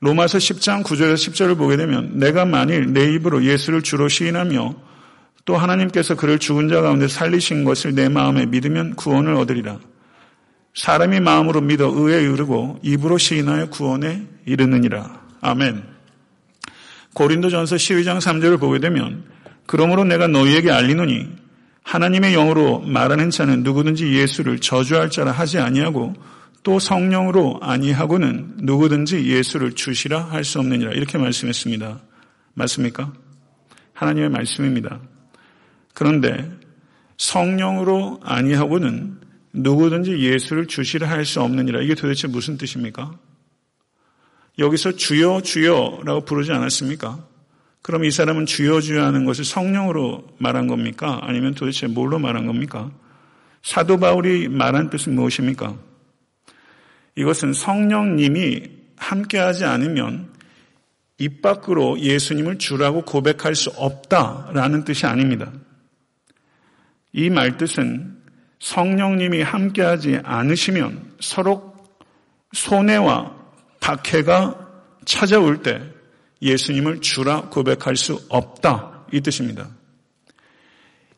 [0.00, 4.74] 로마서 10장 9절에서 10절을 보게 되면 내가 만일 내 입으로 예수를 주로 시인하며
[5.44, 9.78] 또 하나님께서 그를 죽은 자 가운데 살리신 것을 내 마음에 믿으면 구원을 얻으리라.
[10.76, 15.20] 사람이 마음으로 믿어 의에 이르고 입으로 시인하여 구원에 이르느니라.
[15.40, 15.82] 아멘.
[17.14, 19.24] 고린도전서 12장 3절을 보게 되면
[19.64, 21.28] 그러므로 내가 너희에게 알리노니
[21.82, 26.12] 하나님의 영으로 말하는 자는 누구든지 예수를 저주할 자라 하지 아니하고
[26.62, 32.00] 또 성령으로 아니하고는 누구든지 예수를 주시라 할 수 없느니라 이렇게 말씀했습니다.
[32.52, 33.12] 맞습니까?
[33.94, 35.00] 하나님의 말씀입니다.
[35.94, 36.50] 그런데
[37.16, 39.25] 성령으로 아니하고는
[39.56, 43.18] 누구든지 예수를 주시라 할 수 없느니라 이게 도대체 무슨 뜻입니까?
[44.58, 47.26] 여기서 주여 주여라고 부르지 않았습니까?
[47.82, 51.20] 그럼 이 사람은 주여 주여 하는 것을 성령으로 말한 겁니까?
[51.22, 52.90] 아니면 도대체 뭘로 말한 겁니까?
[53.62, 55.76] 사도 바울이 말한 뜻은 무엇입니까?
[57.16, 58.62] 이것은 성령님이
[58.96, 60.28] 함께하지 않으면
[61.18, 65.52] 입 밖으로 예수님을 주라고 고백할 수 없다라는 뜻이 아닙니다.
[67.12, 68.16] 이 말뜻은
[68.60, 71.74] 성령님이 함께하지 않으시면 서로
[72.52, 73.34] 손해와
[73.80, 74.66] 박해가
[75.04, 75.80] 찾아올 때
[76.42, 79.68] 예수님을 주라 고백할 수 없다 이 뜻입니다.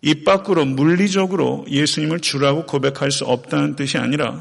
[0.03, 4.40] 입 밖으로 물리적으로 예수님을 주라고 고백할 수 없다는 뜻이 아니라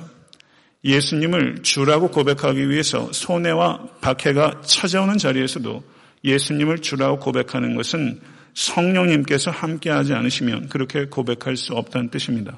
[0.84, 5.84] 예수님을 주라고 고백하기 위해서 손해와 박해가 찾아오는 자리에서도
[6.24, 8.22] 예수님을 주라고 고백하는 것은
[8.54, 12.58] 성령님께서 함께하지 않으시면 그렇게 고백할 수 없다는 뜻입니다.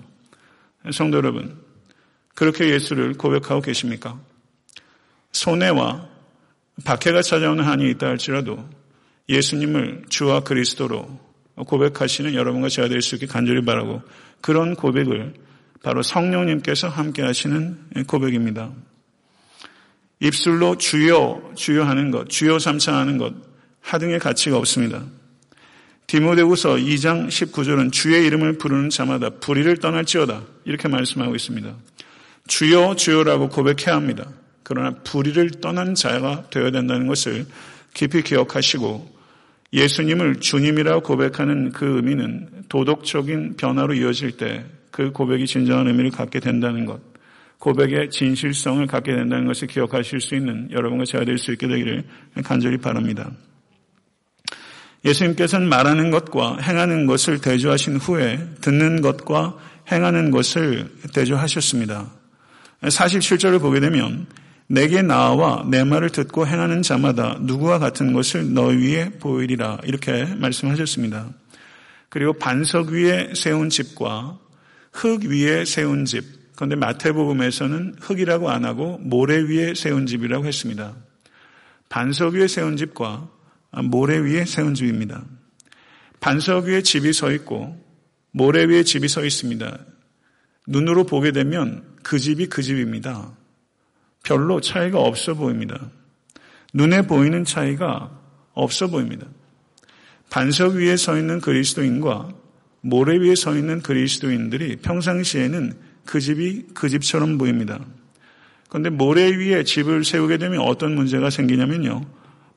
[0.92, 1.58] 성도 여러분,
[2.36, 4.20] 그렇게 예수를 고백하고 계십니까?
[5.32, 6.08] 손해와
[6.86, 8.68] 박해가 찾아오는 한이 있다 할지라도
[9.28, 11.20] 예수님을 주와 그리스도로
[11.56, 14.02] 고백하시는 여러분과 제가 될 수 있게 간절히 바라고
[14.42, 15.34] 그런 고백을
[15.84, 18.72] 바로 성령님께서 함께 하시는 고백입니다.
[20.22, 23.34] 입술로 주여, 주여 하는 것, 주여 삼창하는 것,
[23.82, 25.04] 하등의 가치가 없습니다.
[26.10, 30.42] 디모데후서 2장 19절은 주의 이름을 부르는 자마다 불의를 떠날지어다.
[30.66, 31.74] 이렇게 말씀하고 있습니다.
[32.48, 34.28] 주여, 주여라고 고백해야 합니다.
[34.64, 37.46] 그러나 불의를 떠난 자가 되어야 된다는 것을
[37.94, 39.20] 깊이 기억하시고
[39.72, 44.66] 예수님을 주님이라고 고백하는 그 의미는 도덕적인 변화로 이어질 때
[45.00, 47.00] 그 고백이 진정한 의미를 갖게 된다는 것,
[47.60, 52.04] 고백의 진실성을 갖게 된다는 것을 기억하실 수 있는 여러분과 제가 될 수 있게 되기를
[52.44, 53.32] 간절히 바랍니다.
[55.06, 59.58] 예수님께서는 말하는 것과 행하는 것을 대조하신 후에 듣는 것과
[59.92, 62.12] 행하는 것을 대조하셨습니다.
[62.82, 64.28] 47절을 보게 되면
[64.68, 71.30] 내게 나와 내 말을 듣고 행하는 자마다 누구와 같은 것을 너희에 보이리라 이렇게 말씀하셨습니다.
[72.10, 74.38] 그리고 반석 위에 세운 집과
[74.92, 76.24] 흙 위에 세운 집.
[76.56, 80.94] 그런데 마태복음에서는 흙이라고 안 하고 모래 위에 세운 집이라고 했습니다.
[81.88, 83.28] 반석 위에 세운 집과
[83.72, 85.24] 모래 위에 세운 집입니다.
[86.20, 87.78] 반석 위에 집이 서 있고
[88.32, 89.80] 모래 위에 집이 서 있습니다.
[90.68, 93.32] 눈으로 보게 되면 그 집이 그 집입니다.
[94.24, 95.90] 별로 차이가 없어 보입니다.
[96.74, 98.12] 눈에 보이는 차이가
[98.54, 99.26] 없어 보입니다.
[100.30, 102.30] 반석 위에 서 있는 그리스도인과
[102.82, 105.74] 모래 위에 서 있는 그리스도인들이 평상시에는
[106.06, 107.80] 그 집이 그 집처럼 보입니다.
[108.68, 112.02] 그런데 모래 위에 집을 세우게 되면 어떤 문제가 생기냐면요.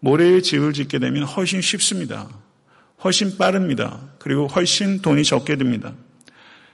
[0.02, 2.28] 모래에 집을 짓게 되면 훨씬 쉽습니다.
[3.04, 4.00] 훨씬 빠릅니다.
[4.18, 5.94] 그리고 훨씬 돈이 적게 듭니다.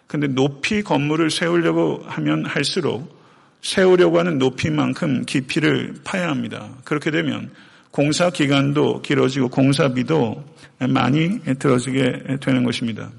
[0.06, 3.18] 근데 높이 건물을 세우려고 하면 할수록
[3.60, 6.70] 세우려고 하는 높이만큼 깊이를 파야 합니다.
[6.84, 7.50] 그렇게 되면
[7.90, 10.44] 공사 기간도 길어지고 공사비도
[10.88, 13.10] 많이 들어지게 되는 것입니다.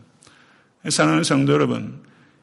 [0.90, 2.00] 사랑하는 성도 여러분,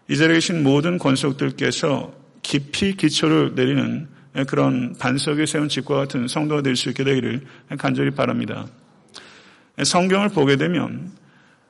[0.09, 4.07] 이 자리에 계신 모든 권속들께서 깊이 기초를 내리는
[4.45, 7.43] 그런 반석에 세운 집과 같은 성도가 될 수 있게 되기를
[7.79, 8.67] 간절히 바랍니다.
[9.83, 11.13] 성경을 보게 되면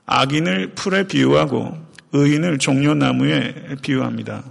[0.07, 1.77] 악인을 풀에 비유하고
[2.13, 4.45] 의인을 종려나무에 비유합니다.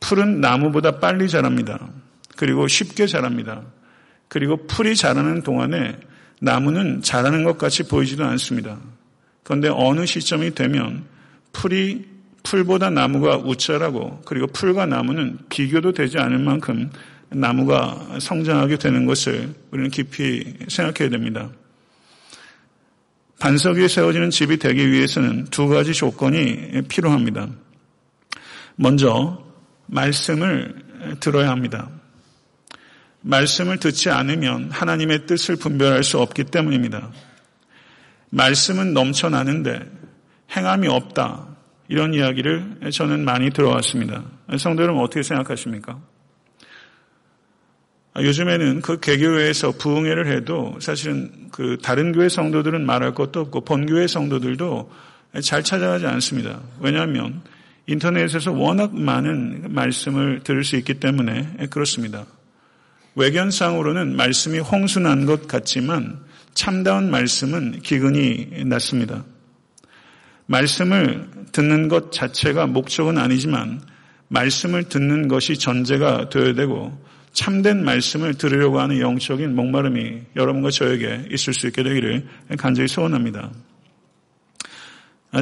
[0.00, 1.88] 풀은 나무보다 빨리 자랍니다.
[2.36, 3.62] 그리고 쉽게 자랍니다.
[4.28, 5.98] 그리고 풀이 자라는 동안에
[6.40, 8.78] 나무는 자라는 것 같이 보이지도 않습니다.
[9.44, 11.04] 그런데 어느 시점이 되면
[11.52, 12.11] 풀이
[12.42, 16.90] 풀보다 나무가 우짜라고 그리고 풀과 나무는 비교도 되지 않을 만큼
[17.30, 21.50] 나무가 성장하게 되는 것을 우리는 깊이 생각해야 됩니다.
[23.38, 27.48] 반석 위에 세워지는 집이 되기 위해서는 두 가지 조건이 필요합니다.
[28.76, 29.44] 먼저
[29.86, 30.74] 말씀을
[31.20, 31.90] 들어야 합니다.
[33.22, 37.10] 말씀을 듣지 않으면 하나님의 뜻을 분별할 수 없기 때문입니다.
[38.30, 39.80] 말씀은 넘쳐나는데
[40.56, 41.51] 행함이 없다.
[41.92, 44.24] 이런 이야기를 저는 많이 들어왔습니다.
[44.56, 46.00] 성도 여러분 어떻게 생각하십니까?
[48.16, 54.90] 요즘에는 그 개교회에서 부흥회를 해도 사실은 그 다른 교회 성도들은 말할 것도 없고 본교회 성도들도
[55.42, 56.62] 잘 찾아가지 않습니다.
[56.80, 57.42] 왜냐하면
[57.86, 62.24] 인터넷에서 워낙 많은 말씀을 들을 수 있기 때문에 그렇습니다.
[63.16, 66.20] 외견상으로는 말씀이 홍순한 것 같지만
[66.54, 69.24] 참다운 말씀은 기근이 났습니다.
[70.46, 73.80] 말씀을 듣는 것 자체가 목적은 아니지만
[74.28, 76.98] 말씀을 듣는 것이 전제가 되어야 되고
[77.32, 82.26] 참된 말씀을 들으려고 하는 영적인 목마름이 여러분과 저에게 있을 수 있게 되기를
[82.58, 83.50] 간절히 소원합니다.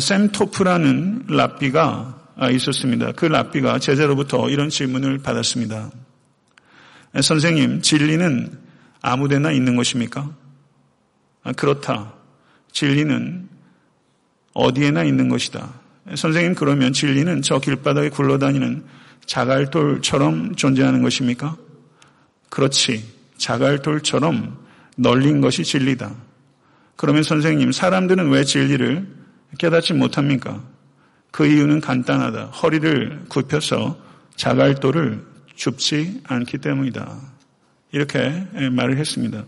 [0.01, 3.13] 샘 토프라는 랍비가 있었습니다.
[3.13, 5.91] 그 랍비가 제자로부터 이런 질문을 받았습니다.
[7.21, 8.57] 선생님, 진리는
[9.03, 10.33] 아무데나 있는 것입니까?
[11.57, 12.15] 그렇다.
[12.71, 13.50] 진리는
[14.55, 15.73] 어디에나 있는 것이다.
[16.15, 18.85] 선생님, 그러면 진리는 저 길바닥에 굴러다니는
[19.27, 21.57] 자갈돌처럼 존재하는 것입니까?
[22.49, 23.05] 그렇지.
[23.37, 24.59] 자갈돌처럼
[24.97, 26.15] 널린 것이 진리다.
[26.97, 29.07] 그러면 선생님, 사람들은 왜 진리를
[29.59, 30.63] 깨닫지 못합니까?
[31.31, 32.47] 그 이유는 간단하다.
[32.47, 33.99] 허리를 굽혀서
[34.37, 37.21] 자갈돌을 줍지 않기 때문이다.
[37.93, 39.45] 이렇게 말을 했습니다.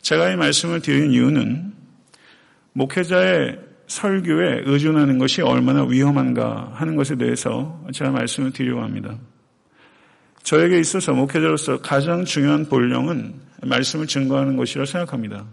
[0.00, 1.74] 제가 이 말씀을 드린 이유는
[2.72, 9.16] 목회자의 설교에 의존하는 것이 얼마나 위험한가 하는 것에 대해서 제가 말씀을 드리려고 합니다.
[10.42, 15.44] 저에게 있어서 목회자로서 가장 중요한 본령은 말씀을 증거하는 것이라 생각합니다.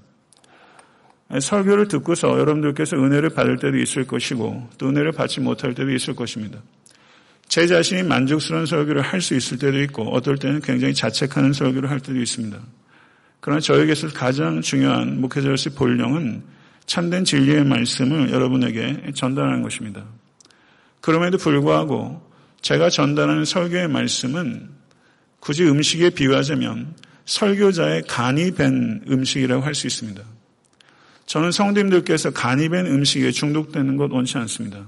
[1.39, 6.59] 설교를 듣고서 여러분들께서 은혜를 받을 때도 있을 것이고 또 은혜를 받지 못할 때도 있을 것입니다.
[7.47, 11.99] 제 자신이 만족스러운 설교를 할 수 있을 때도 있고 어떨 때는 굉장히 자책하는 설교를 할
[11.99, 12.57] 때도 있습니다.
[13.39, 16.43] 그러나 저에게서 가장 중요한 목회자로서의 본령은
[16.85, 20.03] 참된 진리의 말씀을 여러분에게 전달하는 것입니다.
[21.01, 22.21] 그럼에도 불구하고
[22.61, 24.69] 제가 전달하는 설교의 말씀은
[25.39, 30.21] 굳이 음식에 비유하자면 설교자의 간이 밴 음식이라고 할 수 있습니다.
[31.25, 34.85] 저는 성도님들께서 간이 밴 음식에 중독되는 것 원치 않습니다.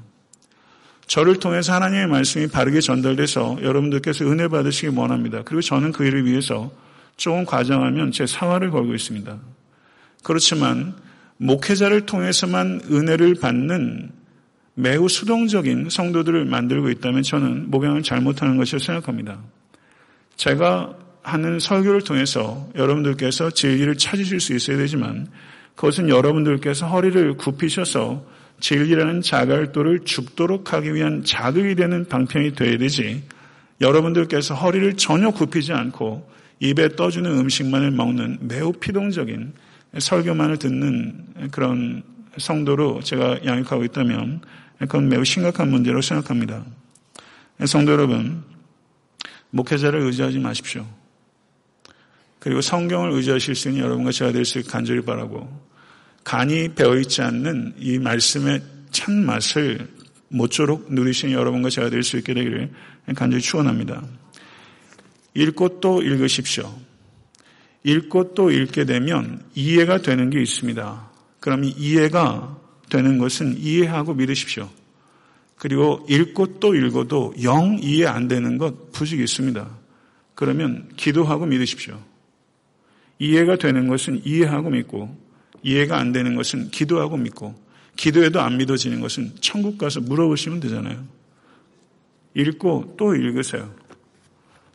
[1.08, 5.44] 저를 통해서 하나님의 말씀이 바르게 전달돼서 여러분들께서 은혜 받으시기 원합니다.
[5.44, 6.72] 그리고 저는 그 일을 위해서
[7.16, 9.38] 조금 과정하면 제 사활을 걸고 있습니다.
[10.24, 10.96] 그렇지만
[11.38, 14.12] 목회자를 통해서만 은혜를 받는
[14.76, 19.40] 매우 수동적인 성도들을 만들고 있다면 저는 목양을 잘못하는 것이라고 생각합니다.
[20.36, 25.28] 제가 하는 설교를 통해서 여러분들께서 진리를 찾으실 수 있어야 되지만
[25.76, 28.26] 그것은 여러분들께서 허리를 굽히셔서
[28.60, 33.24] 진리라는 자갈도를 죽도록 하기 위한 자극이 되는 방편이 되어야 되지
[33.82, 39.54] 여러분들께서 허리를 전혀 굽히지 않고 입에 떠주는 음식만을 먹는 매우 피동적인
[39.98, 42.04] 설교만을 듣는 그런
[42.38, 44.42] 성도로 제가 양육하고 있다면
[44.80, 46.66] 그건 매우 심각한 문제로 생각합니다.
[47.66, 48.44] 성도 여러분,
[49.52, 50.86] 목회자를 의지하지 마십시오.
[52.40, 55.50] 그리고 성경을 의지하실 수 있는 여러분과 제가 될 수 있게 간절히 바라고
[56.24, 58.62] 간이 배어있지 않는 이 말씀의
[58.92, 59.88] 찬맛을
[60.28, 62.72] 모쪼록 누리시는 여러분과 제가 될 수 있게 되기를
[63.16, 64.04] 간절히 축원합니다.
[65.34, 66.74] 읽고 또 읽으십시오.
[67.86, 71.12] 읽고 또 읽게 되면 이해가 되는 게 있습니다.
[71.40, 72.60] 그럼 이해가
[72.90, 74.68] 되는 것은 이해하고 믿으십시오.
[75.56, 79.70] 그리고 읽고 또 읽어도 영 이해 안 되는 것 부식이 있습니다.
[80.34, 82.02] 그러면 기도하고 믿으십시오.
[83.20, 85.16] 이해가 되는 것은 이해하고 믿고
[85.62, 87.56] 이해가 안 되는 것은 기도하고 믿고
[87.96, 91.06] 기도해도 안 믿어지는 것은 천국 가서 물어보시면 되잖아요.
[92.34, 93.74] 읽고 또 읽으세요.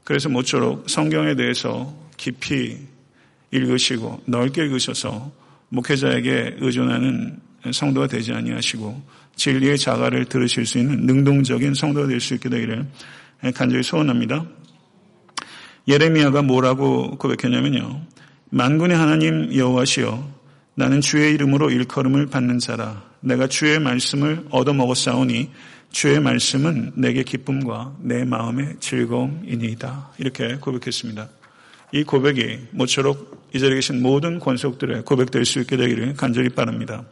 [0.04, 2.78] 그래서 모쪼록 성경에 대해서 깊이
[3.52, 5.32] 읽으시고 넓게 읽으셔서
[5.70, 7.40] 목회자에게 의존하는
[7.72, 9.02] 성도가 되지 아니하시고
[9.36, 12.86] 진리의 자가를 들으실 수 있는 능동적인 성도가 될 수 있게 되기를
[13.54, 14.44] 간절히 소원합니다.
[15.88, 18.02] 예레미야가 뭐라고 고백했냐면요.
[18.50, 20.40] 만군의 하나님 여호와시여
[20.74, 25.50] 나는 주의 이름으로 일컬음을 받는 자라 내가 주의 말씀을 얻어먹었사오니
[25.90, 30.12] 주의 말씀은 내게 기쁨과 내 마음의 즐거움이니이다.
[30.18, 31.28] 이렇게 고백했습니다.
[31.92, 37.04] 이 고백이 모쪼록 이 자리에 계신 모든 권속들의 고백될 수 있게 되기를 간절히 바랍니다.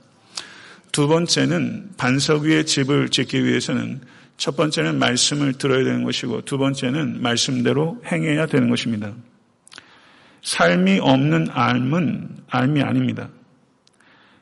[0.92, 4.00] 두 번째는 반석 위에 집을 짓기 위해서는
[4.36, 9.12] 첫 번째는 말씀을 들어야 되는 것이고 두 번째는 말씀대로 행해야 되는 것입니다.
[10.42, 13.28] 삶이 없는 알은 알미 아닙니다.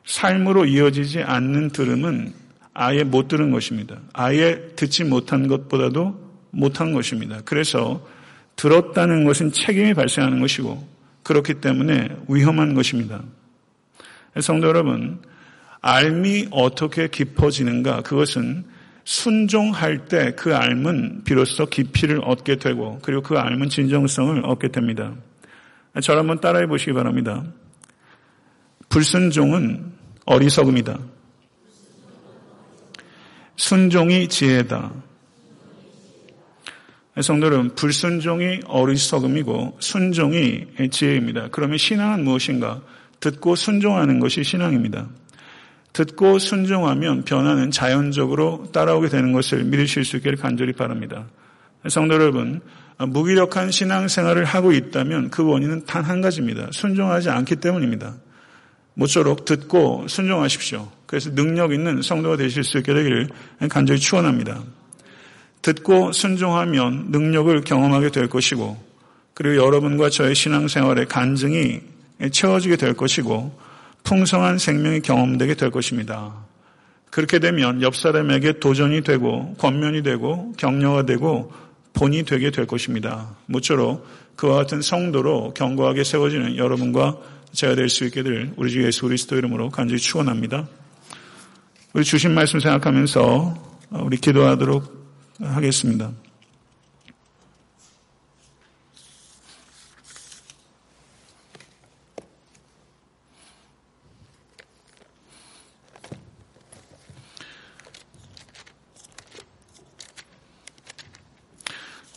[0.04, 2.32] 삶으로 이어지지 않는 들음은
[2.74, 3.96] 아예 못 들은 것입니다.
[4.12, 7.40] 아예 듣지 못한 것보다도 못한 것입니다.
[7.44, 8.06] 그래서
[8.56, 10.86] 들었다는 것은 책임이 발생하는 것이고
[11.22, 13.22] 그렇기 때문에 위험한 것입니다.
[14.40, 15.20] 성도 여러분,
[15.80, 18.02] 알미 어떻게 깊어지는가?
[18.02, 18.64] 그것은
[19.04, 25.14] 순종할 때 그 알은 비로소 깊이를 얻게 되고 그리고 그 알은 진정성을 얻게 됩니다.
[26.02, 27.44] 저를 한번 따라해 보시기 바랍니다.
[28.88, 29.92] 불순종은
[30.26, 30.98] 어리석음이다.
[33.56, 34.92] 순종이 지혜다.
[37.20, 41.48] 성도는 불순종이 어리석음이고 순종이 지혜입니다.
[41.50, 42.82] 그러면 신앙은 무엇인가?
[43.20, 45.08] 듣고 순종하는 것이 신앙입니다.
[45.94, 51.26] 듣고 순종하면 변화는 자연적으로 따라오게 되는 것을 믿으실 수 있기를 간절히 바랍니다.
[51.88, 52.60] 성도 여러분,
[52.98, 56.68] 무기력한 신앙생활을 하고 있다면 그 원인은 단 한 가지입니다.
[56.72, 58.14] 순종하지 않기 때문입니다.
[58.94, 60.90] 모쪼록 듣고 순종하십시오.
[61.06, 63.28] 그래서 능력 있는 성도가 되실 수 있게 되기를
[63.70, 64.62] 간절히 축원합니다.
[65.66, 68.76] 듣고 순종하면 능력을 경험하게 될 것이고
[69.34, 71.80] 그리고 여러분과 저의 신앙생활의 간증이
[72.30, 73.58] 채워지게 될 것이고
[74.04, 76.34] 풍성한 생명이 경험되게 될 것입니다.
[77.10, 81.52] 그렇게 되면 옆 사람에게 도전이 되고 권면이 되고 격려가 되고
[81.94, 83.34] 본이 되게 될 것입니다.
[83.46, 84.06] 모쪼록
[84.36, 87.16] 그와 같은 성도로 견고하게 세워지는 여러분과
[87.52, 90.68] 제가 될 수 있게 될 우리 주 예수 그리스도 이름으로 간절히 축원합니다.
[91.92, 95.05] 우리 주신 말씀 생각하면서 우리 기도하도록
[95.40, 96.12] 하겠습니다.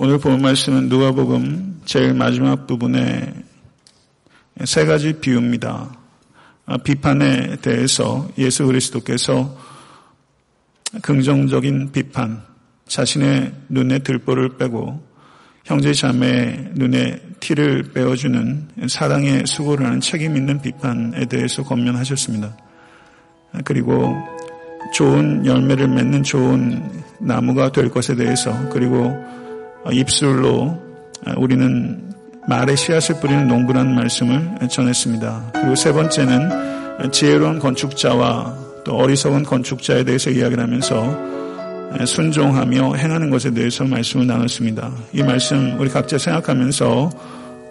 [0.02, 3.34] 오늘 본 말씀은 누가복음 제일 마지막 부분에
[4.64, 5.94] 세 가지 비유입니다.
[6.66, 9.58] 아, 비판에 대해서 예수 그리스도께서
[11.02, 12.49] 긍정적인 비판,
[12.90, 15.08] 자신의 눈에 들보를 빼고
[15.64, 22.58] 형제 자매의 눈에 티를 빼어주는 사랑의 수고를 하는 책임 있는 비판에 대해서 권면하셨습니다.
[23.64, 24.16] 그리고
[24.94, 26.82] 좋은 열매를 맺는 좋은
[27.20, 29.16] 나무가 될 것에 대해서 그리고
[29.92, 30.82] 입술로
[31.38, 32.12] 우리는
[32.48, 35.52] 말의 씨앗을 뿌리는 농부라는 말씀을 전했습니다.
[35.54, 41.39] 그리고 세 번째는 지혜로운 건축자와 또 어리석은 건축자에 대해서 이야기를 하면서
[42.06, 44.92] 순종하며 행하는 것에 대해서 말씀을 나눴습니다.
[45.14, 47.10] 이 말씀 우리 각자 생각하면서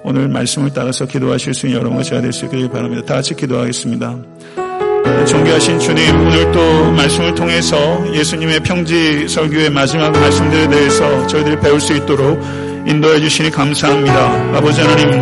[0.04, 3.04] 오늘 말씀을 따라서 기도하실 수 있는 여러분과 제가 될 수 있기를 바랍니다.
[3.06, 4.16] 다 같이 기도하겠습니다.
[5.26, 7.76] 존귀하신 주님, 오늘 또 말씀을 통해서
[8.14, 12.40] 예수님의 평지 설교의 마지막 말씀들에 대해서 저희들이 배울 수 있도록
[12.86, 14.56] 인도해 주시니 감사합니다.
[14.56, 15.20] 아버지 하나님,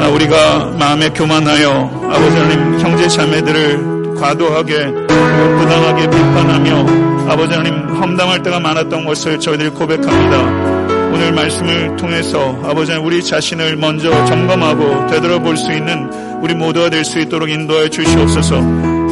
[0.00, 8.60] 아, 우리가 마음에 교만하여 아버지 하나님 형제 자매들을 과도하게 부당하게 비판하며 아버지 하나님 험담할 때가
[8.60, 10.90] 많았던 것을 저희들이 고백합니다.
[11.12, 16.10] 오늘 말씀을 통해서 아버지 하나님 우리 자신을 먼저 점검하고 되돌아볼 수 있는
[16.42, 18.56] 우리 모두가 될 수 있도록 인도해 주시옵소서.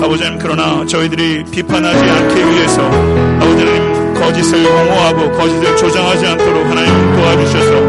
[0.02, 2.82] 아버지 하나님 그러나 저희들이 비판하지 않기 위해서
[3.40, 7.80] 아버지 하나님 거짓을 옹호하고 거짓을 조장하지 않도록 하나님 도와주셔서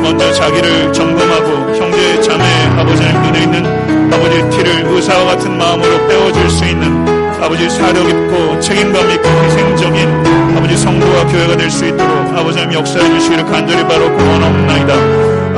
[0.00, 2.44] 먼저 자기를 점검하고 형제 자매
[2.78, 3.79] 아버지 의 눈에 있는
[4.12, 7.06] 아버지의 티를 의사와 같은 마음으로 빼어줄 수 있는
[7.42, 13.08] 아버지 사력 있고 책임감 있고 희생적인 아버지 성도와 교회가 될 수 있도록 아버지 하나님 역사해
[13.10, 14.94] 주시기를 간절히 바로 구원옵나이다.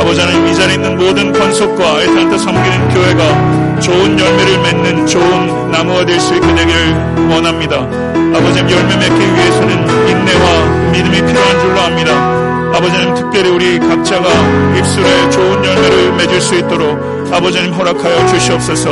[0.01, 6.05] 아버지 하나님 이 자리에 있는 모든 권속과 애타한테 섬기는 교회가 좋은 열매를 맺는 좋은 나무가
[6.05, 6.75] 될 수 있게 되길
[7.31, 7.77] 원합니다.
[8.35, 12.42] 아버지 열매 맺기 위해서는 인내와 믿음이 필요한 줄로 압니다.
[12.75, 14.29] 아버지는 특별히 우리 각자가
[14.77, 16.99] 입술에 좋은 열매를 맺을 수 있도록
[17.33, 18.91] 아버지 하나님 허락하여 주시옵소서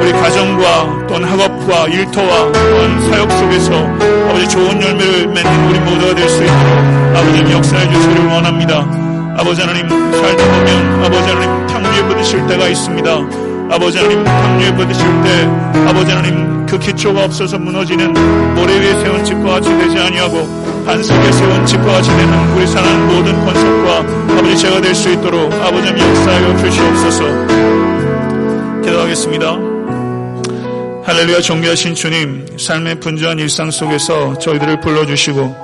[0.00, 3.72] 우리 가정과 또한 학업과 일터와 또한 사역 속에서
[4.28, 8.86] 아버지 좋은 열매를 맺는 우리 모두가 될 수 있도록 아버지 역사해 주시기를 원합니다.
[9.36, 13.10] 아버지 하나님 살다 보면 아버지 하나님 탕류에 부딪힐 때가 있습니다.
[13.70, 15.48] 아버지 하나님 탕류에 부딪힐 때
[15.88, 18.12] 아버지 하나님 그 기초가 없어서 무너지는
[18.54, 23.98] 모래 위에 세운 집과 같이 되지 아니하고 반석에 세운 집과 되는 우리 사는 모든 권속과
[24.38, 27.24] 아버지 제가 될 수 있도록 아버지 역사하여 주시옵소서
[28.82, 29.58] 기도하겠습니다.
[31.04, 35.54] 할렐루야 존귀하신 주님 삶의 분주한 일상 속에서 저희들을 불러주시고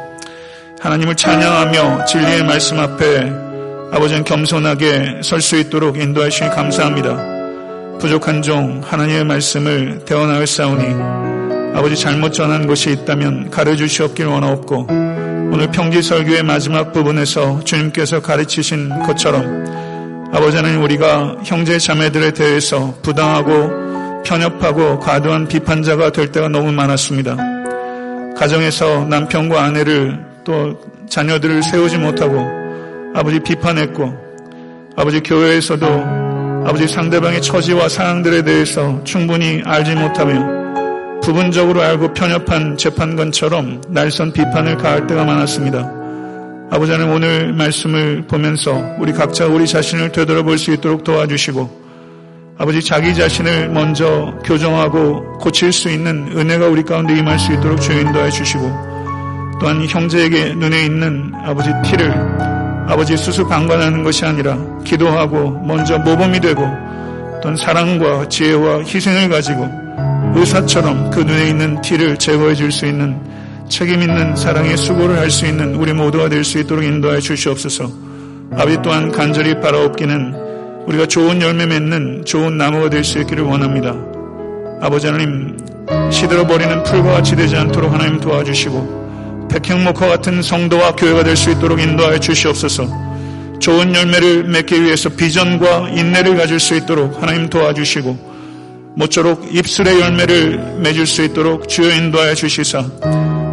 [0.80, 3.32] 하나님을 찬양하며 진리의 말씀 앞에
[3.92, 7.98] 아버지는 겸손하게 설 수 있도록 인도하시니 감사합니다.
[7.98, 11.33] 부족한 종 하나님의 말씀을 대원하여 싸우니
[11.74, 14.86] 아버지 잘못 전한 것이 있다면 가르주시옵길 원하옵고
[15.52, 24.22] 오늘 평지 설교의 마지막 부분에서 주님께서 가르치신 것처럼 아버지 하나님 우리가 형제 자매들에 대해서 부당하고
[24.24, 27.36] 편협하고 과도한 비판자가 될 때가 너무 많았습니다.
[28.36, 32.40] 가정에서 남편과 아내를 또 자녀들을 세우지 못하고
[33.14, 34.12] 아버지 비판했고
[34.96, 35.86] 아버지 교회에서도
[36.66, 40.63] 아버지 상대방의 처지와 상황들에 대해서 충분히 알지 못하며
[41.24, 45.90] 부분적으로 알고 편협한 재판관처럼 날선 비판을 가할 때가 많았습니다.
[46.70, 51.84] 아버지 하나님 오늘 말씀을 보면서 우리 각자 우리 자신을 되돌아볼 수 있도록 도와주시고
[52.58, 58.00] 아버지 자기 자신을 먼저 교정하고 고칠 수 있는 은혜가 우리 가운데 임할 수 있도록 주여
[58.00, 58.60] 인도해 주시고
[59.60, 62.12] 또한 형제에게 눈에 있는 아버지 티를
[62.86, 66.62] 아버지 수수방관하는 것이 아니라 기도하고 먼저 모범이 되고
[67.42, 69.84] 또한 사랑과 지혜와 희생을 가지고
[70.34, 73.18] 의사처럼 그 눈에 있는 티를 제거해 줄 수 있는
[73.68, 77.90] 책임 있는 사랑의 수고를 할 수 있는 우리 모두가 될 수 있도록 인도해 주시옵소서.
[78.56, 80.34] 아비 또한 간절히 바라옵기는
[80.86, 83.94] 우리가 좋은 열매 맺는 좋은 나무가 될 수 있기를 원합니다.
[84.80, 85.56] 아버지 하나님
[86.10, 91.80] 시들어 버리는 풀과 같이 되지 않도록 하나님 도와주시고 백향목화 같은 성도와 교회가 될 수 있도록
[91.80, 92.86] 인도하여 주시옵소서.
[93.60, 98.33] 좋은 열매를 맺기 위해서 비전과 인내를 가질 수 있도록 하나님 도와주시고
[98.96, 102.84] 모쪼록 입술의 열매를 맺을 수 있도록 주여 인도하여 주시사.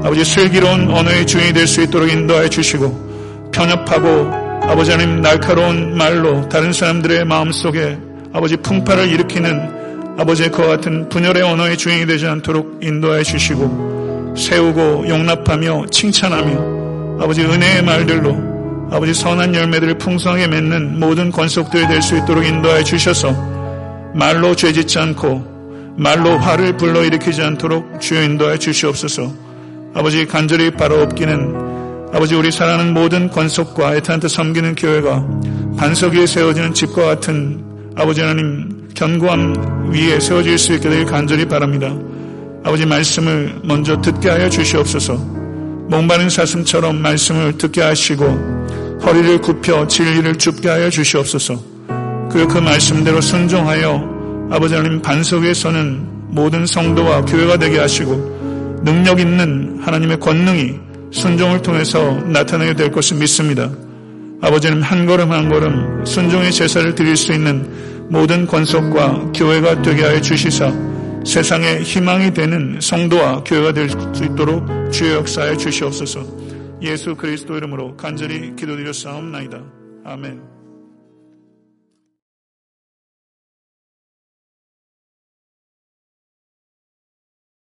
[0.03, 4.31] 아버지 슬기로운 언어의 주인이 될 수 있도록 인도하여 주시고 편협하고
[4.63, 7.97] 아버지 하나님 날카로운 말로 다른 사람들의 마음속에
[8.33, 15.87] 아버지 풍파를 일으키는 아버지의 그와 같은 분열의 언어의 주인이 되지 않도록 인도하여 주시고 세우고 용납하며
[15.91, 18.37] 칭찬하며 아버지 은혜의 말들로
[18.91, 23.50] 아버지 선한 열매들을 풍성하게 맺는 모든 권속들이 될 수 있도록 인도하여 주셔서
[24.14, 29.34] 말로 죄짓지 않고 말로 화를 불러일으키지 않도록 주여 인도하여 주시옵소서.
[29.93, 35.26] 아버지 간절히 바라옵기는 아버지 우리 사랑하는 모든 권속과 애타한테 섬기는 교회가
[35.78, 37.64] 반석 위에 세워지는 집과 같은
[37.95, 41.93] 아버지 하나님 견고함 위에 세워질 수 있게 되길 간절히 바랍니다.
[42.64, 45.16] 아버지 말씀을 먼저 듣게 하여 주시옵소서.
[45.91, 48.26] 목마른 사슴처럼 말씀을 듣게 하시고
[49.03, 51.70] 허리를 굽혀 진리를 줍게 하여 주시옵소서
[52.32, 59.19] 그리고 그 말씀대로 순종하여 아버지 하나님 반석 위에 서는 모든 성도와 교회가 되게 하시고 능력
[59.19, 60.79] 있는 하나님의 권능이
[61.11, 63.69] 순종을 통해서 나타나게 될 것을 믿습니다.
[64.41, 70.19] 아버지는 한 걸음 한 걸음 순종의 제사를 드릴 수 있는 모든 권속과 교회가 되게 하여
[70.19, 70.71] 주시사
[71.25, 76.25] 세상의 희망이 되는 성도와 교회가 될 수 있도록 주의 역사에 주시옵소서
[76.82, 79.61] 예수 그리스도 이름으로 간절히 기도드려 싸움나이다.
[80.03, 80.61] 아멘.